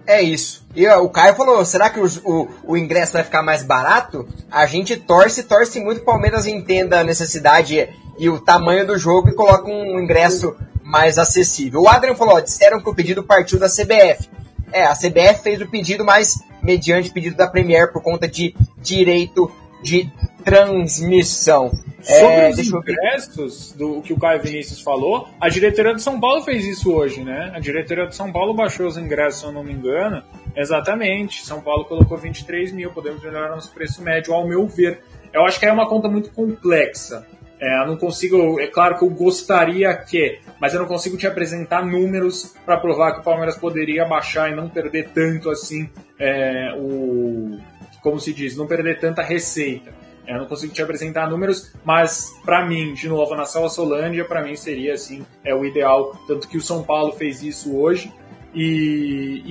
[0.06, 0.66] É isso.
[0.74, 4.26] E ó, o Caio falou: será que o, o, o, ingresso vai ficar mais barato?
[4.50, 7.88] A gente torce, torce muito o Palmeiras entenda a necessidade
[8.20, 10.54] e o tamanho do jogo e coloca um ingresso
[10.84, 11.80] mais acessível.
[11.80, 14.28] O Adrian falou, ó, disseram que o pedido partiu da CBF.
[14.70, 19.50] É, a CBF fez o pedido, mas mediante pedido da Premier por conta de direito
[19.82, 20.12] de
[20.44, 21.70] transmissão.
[22.02, 26.42] Sobre é, os ingressos, do que o Caio Vinícius falou, a diretoria de São Paulo
[26.42, 27.52] fez isso hoje, né?
[27.54, 30.22] A diretoria de São Paulo baixou os ingressos, se eu não me engano.
[30.54, 31.44] Exatamente.
[31.44, 35.00] São Paulo colocou 23 mil, podemos melhorar nosso preço médio, ao meu ver.
[35.32, 37.26] Eu acho que é uma conta muito complexa.
[37.60, 41.26] É, eu não consigo, é claro que eu gostaria que, mas eu não consigo te
[41.26, 46.72] apresentar números para provar que o Palmeiras poderia baixar e não perder tanto assim é,
[46.78, 47.58] o,
[48.02, 49.92] como se diz, não perder tanta receita.
[50.26, 54.24] É, eu não consigo te apresentar números, mas para mim, de novo, na Sala Solândia,
[54.24, 58.10] para mim seria assim, é o ideal, tanto que o São Paulo fez isso hoje
[58.52, 59.42] e,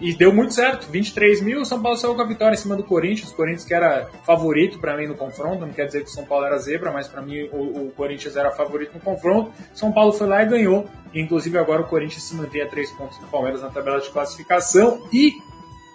[0.00, 0.90] e, e, deu muito certo.
[0.90, 3.30] 23 mil, o São Paulo saiu com a vitória em cima do Corinthians.
[3.30, 6.26] O Corinthians que era favorito para mim no confronto, não quer dizer que o São
[6.26, 9.50] Paulo era zebra, mas para mim o, o, Corinthians era favorito no confronto.
[9.72, 10.86] São Paulo foi lá e ganhou.
[11.14, 14.10] E, inclusive agora o Corinthians se mantém a três pontos do Palmeiras na tabela de
[14.10, 15.08] classificação.
[15.10, 15.32] E,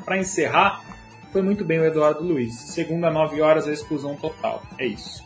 [0.03, 0.83] para encerrar,
[1.31, 2.55] foi muito bem o Eduardo Luiz.
[2.55, 4.63] Segunda, 9 horas, a exclusão total.
[4.79, 5.23] É isso.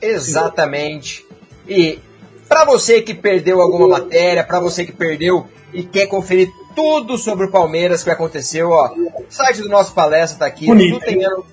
[0.00, 1.24] Exatamente.
[1.68, 2.00] E
[2.48, 7.46] para você que perdeu alguma matéria, para você que perdeu e quer conferir tudo sobre
[7.46, 10.94] o Palmeiras que aconteceu, ó, o site do nosso palestra tá aqui, Bonito.
[10.94, 11.44] tudo tem ano,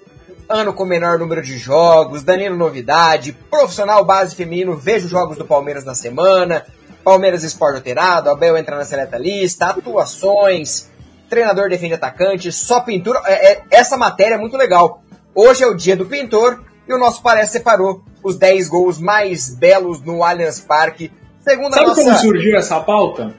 [0.48, 5.46] ano com menor número de jogos, Danilo Novidade, Profissional Base Feminino, veja os jogos do
[5.46, 6.66] Palmeiras na semana,
[7.04, 10.90] Palmeiras Esporte Alterado, Abel entra na seleta lista, atuações,
[11.30, 15.04] treinador defende atacante, só pintura, é, é, essa matéria é muito legal.
[15.34, 19.56] Hoje é o dia do pintor e o nosso palestra separou os 10 gols mais
[19.56, 21.12] belos no Allianz Parque.
[21.40, 22.04] Segundo Sabe nossa...
[22.04, 23.34] como surgiu essa pauta?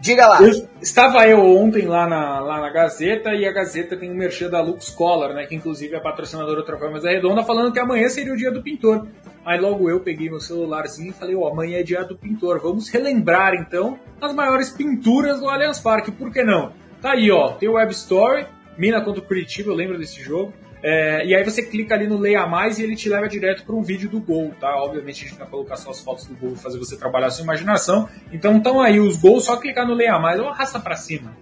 [0.00, 0.42] Diga lá.
[0.42, 4.48] Eu, estava eu ontem lá na, lá na Gazeta e a Gazeta tem um merchan
[4.48, 5.46] da Lux Collar, né?
[5.46, 8.62] Que inclusive é patrocinadora do Troféu Mesa Redonda, falando que amanhã seria o dia do
[8.62, 9.08] pintor.
[9.44, 12.60] Aí logo eu peguei meu celularzinho e falei, ó, oh, amanhã é dia do pintor.
[12.60, 16.12] Vamos relembrar então as maiores pinturas do Allianz Parque.
[16.12, 16.72] Por que não?
[17.00, 17.52] Tá aí, ó.
[17.52, 18.46] Tem o Web Story,
[18.76, 20.52] Mina contra o Curitiba, eu lembro desse jogo.
[20.82, 23.74] É, e aí você clica ali no Leia Mais e ele te leva direto para
[23.74, 24.76] um vídeo do gol, tá?
[24.76, 27.30] Obviamente a gente vai colocar só as fotos do gol e fazer você trabalhar a
[27.30, 28.08] sua imaginação.
[28.32, 31.36] Então estão aí os gols, só clicar no Leia Mais ou arrasta para cima.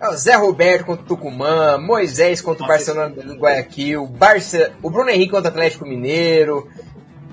[0.00, 5.10] É Zé Roberto contra o Tucumã, Moisés contra o Barcelona do Guayaquil, Barça, o Bruno
[5.10, 6.68] Henrique contra o Atlético Mineiro.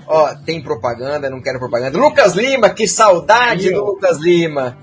[0.06, 1.98] Ó, tem propaganda, não quero propaganda.
[1.98, 4.76] Lucas Lima, que saudade do Lucas Lima.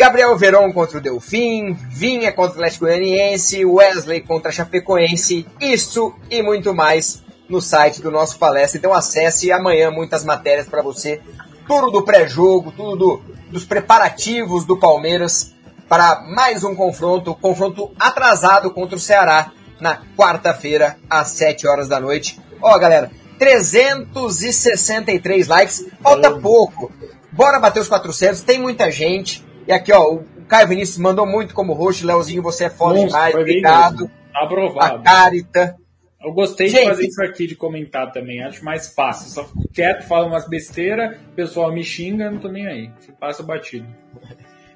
[0.00, 6.14] Gabriel Veron contra o Delfim, Vinha contra o Atlético Goianiense, Wesley contra a Chapecoense, isso
[6.30, 8.78] e muito mais no site do nosso palestra.
[8.78, 11.20] Então acesse amanhã muitas matérias para você,
[11.68, 13.20] tudo do pré-jogo, tudo do,
[13.50, 15.54] dos preparativos do Palmeiras
[15.86, 22.00] para mais um confronto, confronto atrasado contra o Ceará na quarta-feira às 7 horas da
[22.00, 22.40] noite.
[22.62, 26.90] Ó, galera, 363 likes, falta pouco.
[27.30, 29.49] Bora bater os 400, tem muita gente.
[29.66, 32.04] E aqui, ó, o Caio Vinícius mandou muito como host.
[32.04, 33.34] Leozinho, você é foda demais.
[33.34, 34.10] Obrigado.
[34.34, 34.96] Aprovado.
[34.96, 35.76] A Carita.
[36.22, 38.42] Eu gostei Gente, de fazer isso aqui, de comentar também.
[38.42, 39.30] Acho mais fácil.
[39.30, 42.90] Só fico quieto, falo umas besteiras, o pessoal me xinga, não tô nem aí.
[43.00, 43.86] Se passa batido.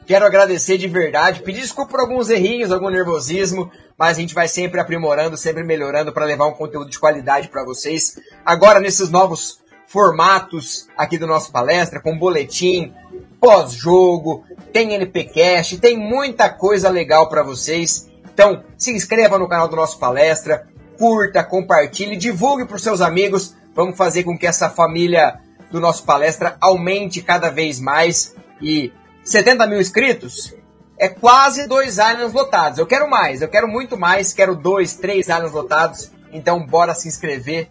[0.07, 4.49] Quero agradecer de verdade, pedir desculpa por alguns errinhos, algum nervosismo, mas a gente vai
[4.49, 8.19] sempre aprimorando, sempre melhorando para levar um conteúdo de qualidade para vocês.
[8.45, 12.93] Agora nesses novos formatos aqui do nosso palestra, com boletim,
[13.41, 14.45] pós-jogo,
[14.75, 18.11] tem NPcast, tem muita coisa legal para vocês.
[18.25, 20.67] Então, se inscreva no canal do nosso palestra,
[20.99, 23.55] curta, compartilhe, divulgue para os seus amigos.
[23.73, 25.39] Vamos fazer com que essa família
[25.71, 30.53] do nosso palestra aumente cada vez mais e 70 mil inscritos
[30.99, 32.81] é quase dois anos lotados.
[32.81, 36.11] Eu quero mais, eu quero muito mais, quero dois, três anos lotados.
[36.33, 37.71] Então bora se inscrever.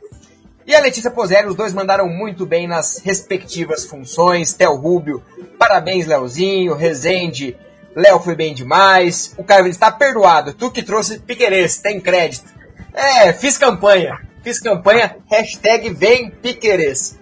[0.65, 4.53] E a Letícia Pozeri, os dois mandaram muito bem nas respectivas funções.
[4.53, 5.21] Theo Rubio,
[5.59, 6.73] parabéns, Leozinho.
[6.73, 7.57] Rezende,
[7.95, 9.33] Léo foi bem demais.
[9.37, 10.53] O Caio está perdoado.
[10.53, 12.45] Tu que trouxe Piquerez, tem crédito.
[12.93, 14.19] É, fiz campanha.
[14.41, 17.19] Fiz campanha, hashtag vem Piquerez.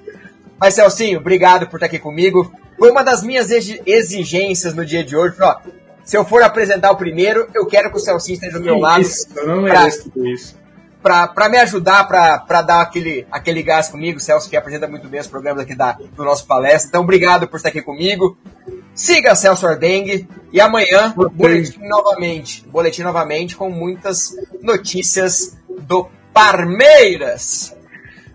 [0.59, 2.51] Mas Celcinho, obrigado por estar aqui comigo.
[2.77, 5.35] Foi uma das minhas exigências no dia de hoje.
[5.39, 5.57] Ó,
[6.03, 9.01] se eu for apresentar o primeiro, eu quero que o Celcinho esteja do meu lado.
[9.01, 10.60] Isso, eu não mereço tudo isso.
[11.01, 15.27] Para me ajudar, para dar aquele, aquele gás comigo, Celso que apresenta muito bem os
[15.27, 16.89] programas aqui da, do nosso palestra.
[16.89, 18.37] Então, obrigado por estar aqui comigo.
[18.93, 22.67] Siga Celso Ardengue e amanhã, boletim novamente.
[22.67, 27.75] Boletim novamente com muitas notícias do Parmeiras.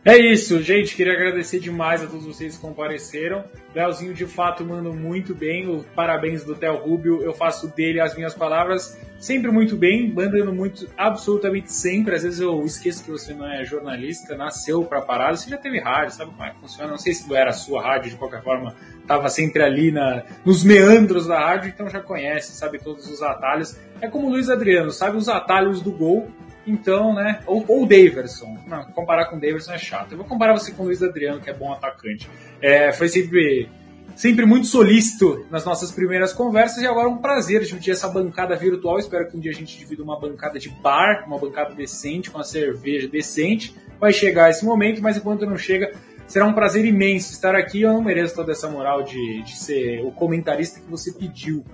[0.07, 0.95] É isso, gente.
[0.95, 3.45] Queria agradecer demais a todos vocês que compareceram.
[3.75, 5.69] Leozinho, de fato, manda muito bem.
[5.69, 7.21] O parabéns do Theo Rubio.
[7.23, 12.15] Eu faço dele as minhas palavras sempre muito bem, mandando muito, absolutamente sempre.
[12.15, 15.37] Às vezes eu esqueço que você não é jornalista, nasceu para parada.
[15.37, 16.89] Você já teve rádio, sabe como é que funciona?
[16.89, 20.63] Não sei se era a sua rádio, de qualquer forma, estava sempre ali na, nos
[20.63, 23.77] meandros da rádio, então já conhece, sabe todos os atalhos.
[24.01, 26.31] É como o Luiz Adriano, sabe os atalhos do gol
[26.67, 27.41] então, né?
[27.47, 28.59] Ou, o Daverson.
[28.67, 30.13] Não, comparar com o Daverson é chato.
[30.13, 32.29] Eu vou comparar você com o Luiz Adriano, que é bom atacante.
[32.61, 33.69] É, foi sempre,
[34.15, 38.57] sempre muito solícito nas nossas primeiras conversas e agora é um prazer dividir essa bancada
[38.57, 38.99] virtual.
[38.99, 42.39] Espero que um dia a gente divida uma bancada de bar, uma bancada decente, com
[42.39, 43.75] uma cerveja decente.
[44.01, 45.93] Vai chegar esse momento, mas enquanto não chega,
[46.27, 47.83] será um prazer imenso estar aqui.
[47.83, 51.65] Eu não mereço toda essa moral de, de ser o comentarista que você pediu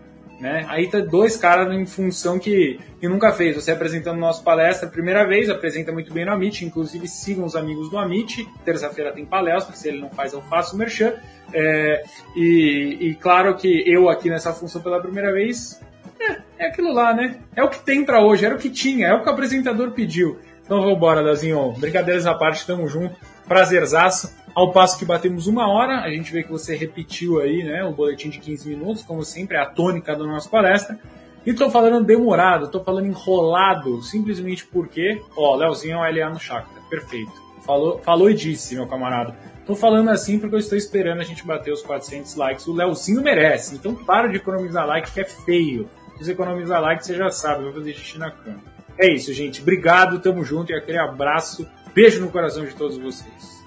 [0.42, 0.66] né?
[0.68, 3.54] Aí tá dois caras em função que, que nunca fez.
[3.54, 7.88] Você apresentando nosso palestra primeira vez, apresenta muito bem no Amit, inclusive sigam os amigos
[7.88, 8.44] do Amit.
[8.64, 11.14] Terça-feira tem palestra, se ele não faz, eu faço o merchan.
[11.54, 12.02] É,
[12.34, 15.80] e, e, claro que eu aqui nessa função pela primeira vez,
[16.18, 17.36] é, é aquilo lá, né?
[17.54, 19.92] É o que tem para hoje, era o que tinha, é o que o apresentador
[19.92, 20.40] pediu.
[20.64, 21.72] Então vamos embora, Dazinho.
[21.78, 23.14] Brincadeiras à parte, tamo junto.
[23.52, 24.34] Prazerzaço.
[24.54, 27.92] Ao passo que batemos uma hora, a gente vê que você repetiu aí, né, o
[27.92, 30.98] boletim de 15 minutos, como sempre, é a tônica da nossa palestra.
[31.44, 36.40] E tô falando demorado, tô falando enrolado, simplesmente porque, ó, Leozinho é o LA no
[36.40, 37.32] Chakra, perfeito.
[37.62, 39.36] Falou, falou e disse, meu camarada.
[39.66, 42.66] Tô falando assim porque eu estou esperando a gente bater os 400 likes.
[42.66, 45.90] O Leozinho merece, então para de economizar like que é feio.
[46.16, 48.60] Se você economizar like, você já sabe, vai fazer xixi na cama.
[48.96, 49.60] É isso, gente.
[49.60, 51.66] Obrigado, tamo junto e aquele abraço.
[51.94, 53.62] Beijo no coração de todos vocês.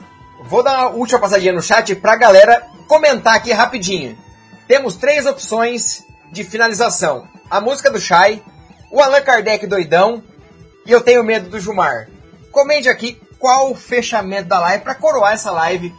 [0.45, 4.17] Vou dar uma última passadinha no chat pra galera comentar aqui rapidinho.
[4.67, 7.27] Temos três opções de finalização.
[7.49, 8.41] A música do Shai,
[8.91, 10.23] o Allan Kardec doidão
[10.85, 12.07] e eu tenho medo do Jumar.
[12.51, 15.93] Comente aqui qual o fechamento da live para coroar essa live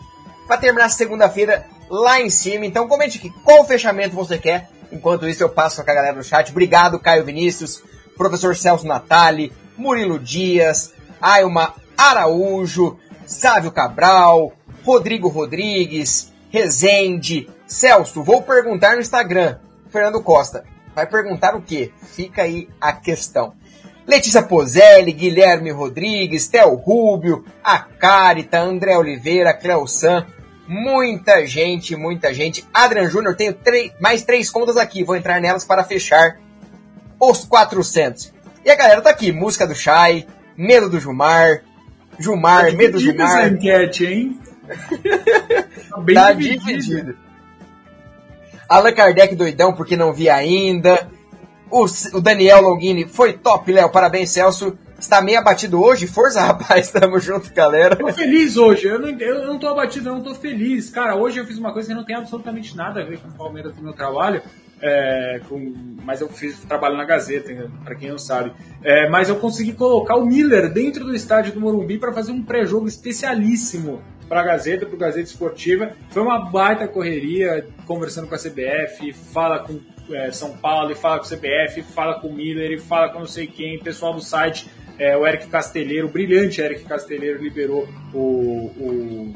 [0.48, 2.66] para terminar segunda-feira lá em cima.
[2.66, 4.68] Então comente aqui qual fechamento você quer.
[4.90, 6.50] Enquanto isso eu passo com a galera no chat.
[6.50, 7.82] Obrigado Caio Vinícius,
[8.16, 14.52] professor Celso Natali, Murilo Dias, Ailma Araújo, Sávio Cabral,
[14.84, 19.58] Rodrigo Rodrigues, Rezende, Celso, vou perguntar no Instagram.
[19.90, 21.92] Fernando Costa, vai perguntar o quê?
[22.14, 23.54] Fica aí a questão.
[24.06, 30.24] Letícia Pozelli, Guilherme Rodrigues, Theo Rubio, a Carita, André Oliveira, Cleusan,
[30.68, 32.64] muita gente, muita gente.
[32.72, 33.56] Adrian Júnior, tenho
[34.00, 36.38] mais três contas aqui, vou entrar nelas para fechar
[37.18, 38.32] os 400.
[38.64, 40.26] E a galera tá aqui, música do Chay,
[40.56, 41.62] Medo do Jumar,
[42.18, 43.26] Jumar, tá medo do Jumar.
[43.26, 44.40] essa enquete, hein?
[45.90, 46.64] tá bem tá dividido.
[46.64, 47.16] dividido.
[48.68, 51.08] Allan Kardec doidão porque não vi ainda.
[51.70, 53.90] O, o Daniel Longini foi top, Léo.
[53.90, 54.76] Parabéns, Celso.
[54.98, 56.06] Está meio abatido hoje?
[56.06, 56.90] Força, rapaz.
[56.90, 57.96] Tamo junto, galera.
[57.96, 58.86] Tô feliz hoje.
[58.86, 60.90] Eu não, eu não tô abatido, eu não tô feliz.
[60.90, 63.32] Cara, hoje eu fiz uma coisa que não tem absolutamente nada a ver com o
[63.32, 64.42] Palmeiras do meu trabalho.
[64.80, 65.72] É, com,
[66.04, 68.52] mas eu fiz trabalho na Gazeta, para quem não sabe.
[68.82, 72.42] É, mas eu consegui colocar o Miller dentro do estádio do Morumbi para fazer um
[72.42, 75.92] pré-jogo especialíssimo para a Gazeta, para o Gazeta Esportiva.
[76.10, 79.80] Foi uma baita correria, conversando com a CBF, fala com
[80.12, 83.20] é, São Paulo, e fala com a CBF, fala com o Miller, e fala com
[83.20, 84.68] não sei quem, pessoal do site,
[84.98, 89.34] é, o Eric Castelheiro, o brilhante Eric Castelheiro liberou o, o,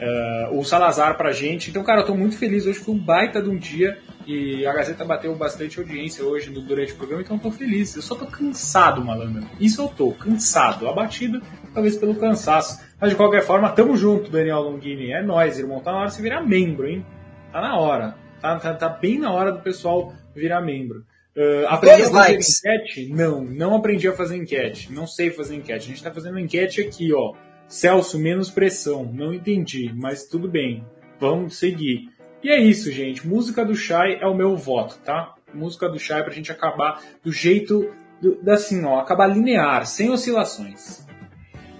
[0.00, 1.70] uh, o Salazar pra gente.
[1.70, 4.72] Então, cara, eu tô muito feliz hoje, foi um baita de um dia E a
[4.72, 7.94] Gazeta bateu bastante audiência hoje no, durante o programa, então eu tô feliz.
[7.96, 9.48] Eu só tô cansado, malandro.
[9.58, 10.88] Isso eu tô, cansado.
[10.88, 11.42] Abatido,
[11.74, 12.80] talvez pelo cansaço.
[13.00, 15.10] Mas de qualquer forma, tamo junto, Daniel Longini.
[15.12, 15.80] É nóis, irmão.
[15.80, 17.04] Tá na hora de você virar membro, hein?
[17.52, 18.14] Tá na hora.
[18.40, 21.04] Tá, tá, tá bem na hora do pessoal virar membro.
[21.34, 22.58] Uh, aprendi a fazer likes.
[22.58, 23.08] enquete?
[23.08, 24.92] Não, não aprendi a fazer enquete.
[24.92, 25.86] Não sei fazer enquete.
[25.86, 27.34] A gente tá fazendo enquete aqui, ó.
[27.66, 29.04] Celso, menos pressão.
[29.04, 30.84] Não entendi, mas tudo bem.
[31.18, 32.10] Vamos seguir.
[32.42, 33.26] E é isso, gente.
[33.26, 35.34] Música do Shai é o meu voto, tá?
[35.54, 41.06] Música do Shai pra gente acabar do jeito, do, assim, ó, acabar linear, sem oscilações.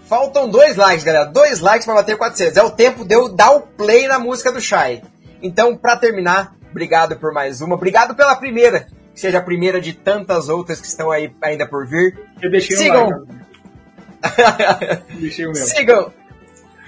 [0.04, 1.24] Faltam dois likes, galera.
[1.24, 2.56] Dois likes para bater 400.
[2.56, 5.02] É o tempo de eu dar o play na música do Shai.
[5.42, 7.74] Então, para terminar, obrigado por mais uma.
[7.74, 8.86] Obrigado pela primeira.
[9.14, 12.18] Que seja a primeira de tantas outras que estão aí ainda por vir.
[12.40, 13.08] Eu deixei Sigam.
[13.08, 15.02] Um like.
[15.20, 15.64] deixei o meu.
[15.64, 16.12] Sigam.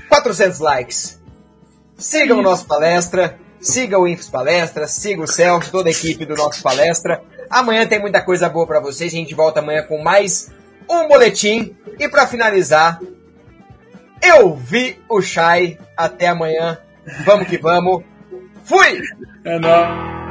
[0.08, 1.20] 400 likes.
[1.96, 3.38] Sigam o nosso palestra.
[3.64, 7.22] Siga o Infos Palestra, siga o Celso, toda a equipe do nosso palestra.
[7.48, 9.10] Amanhã tem muita coisa boa para vocês.
[9.10, 10.52] A gente volta amanhã com mais
[10.86, 11.74] um boletim.
[11.98, 13.00] E para finalizar,
[14.22, 15.78] eu vi o Shai.
[15.96, 16.76] Até amanhã.
[17.24, 18.04] Vamos que vamos.
[18.64, 19.00] Fui!
[19.46, 20.23] É nóis.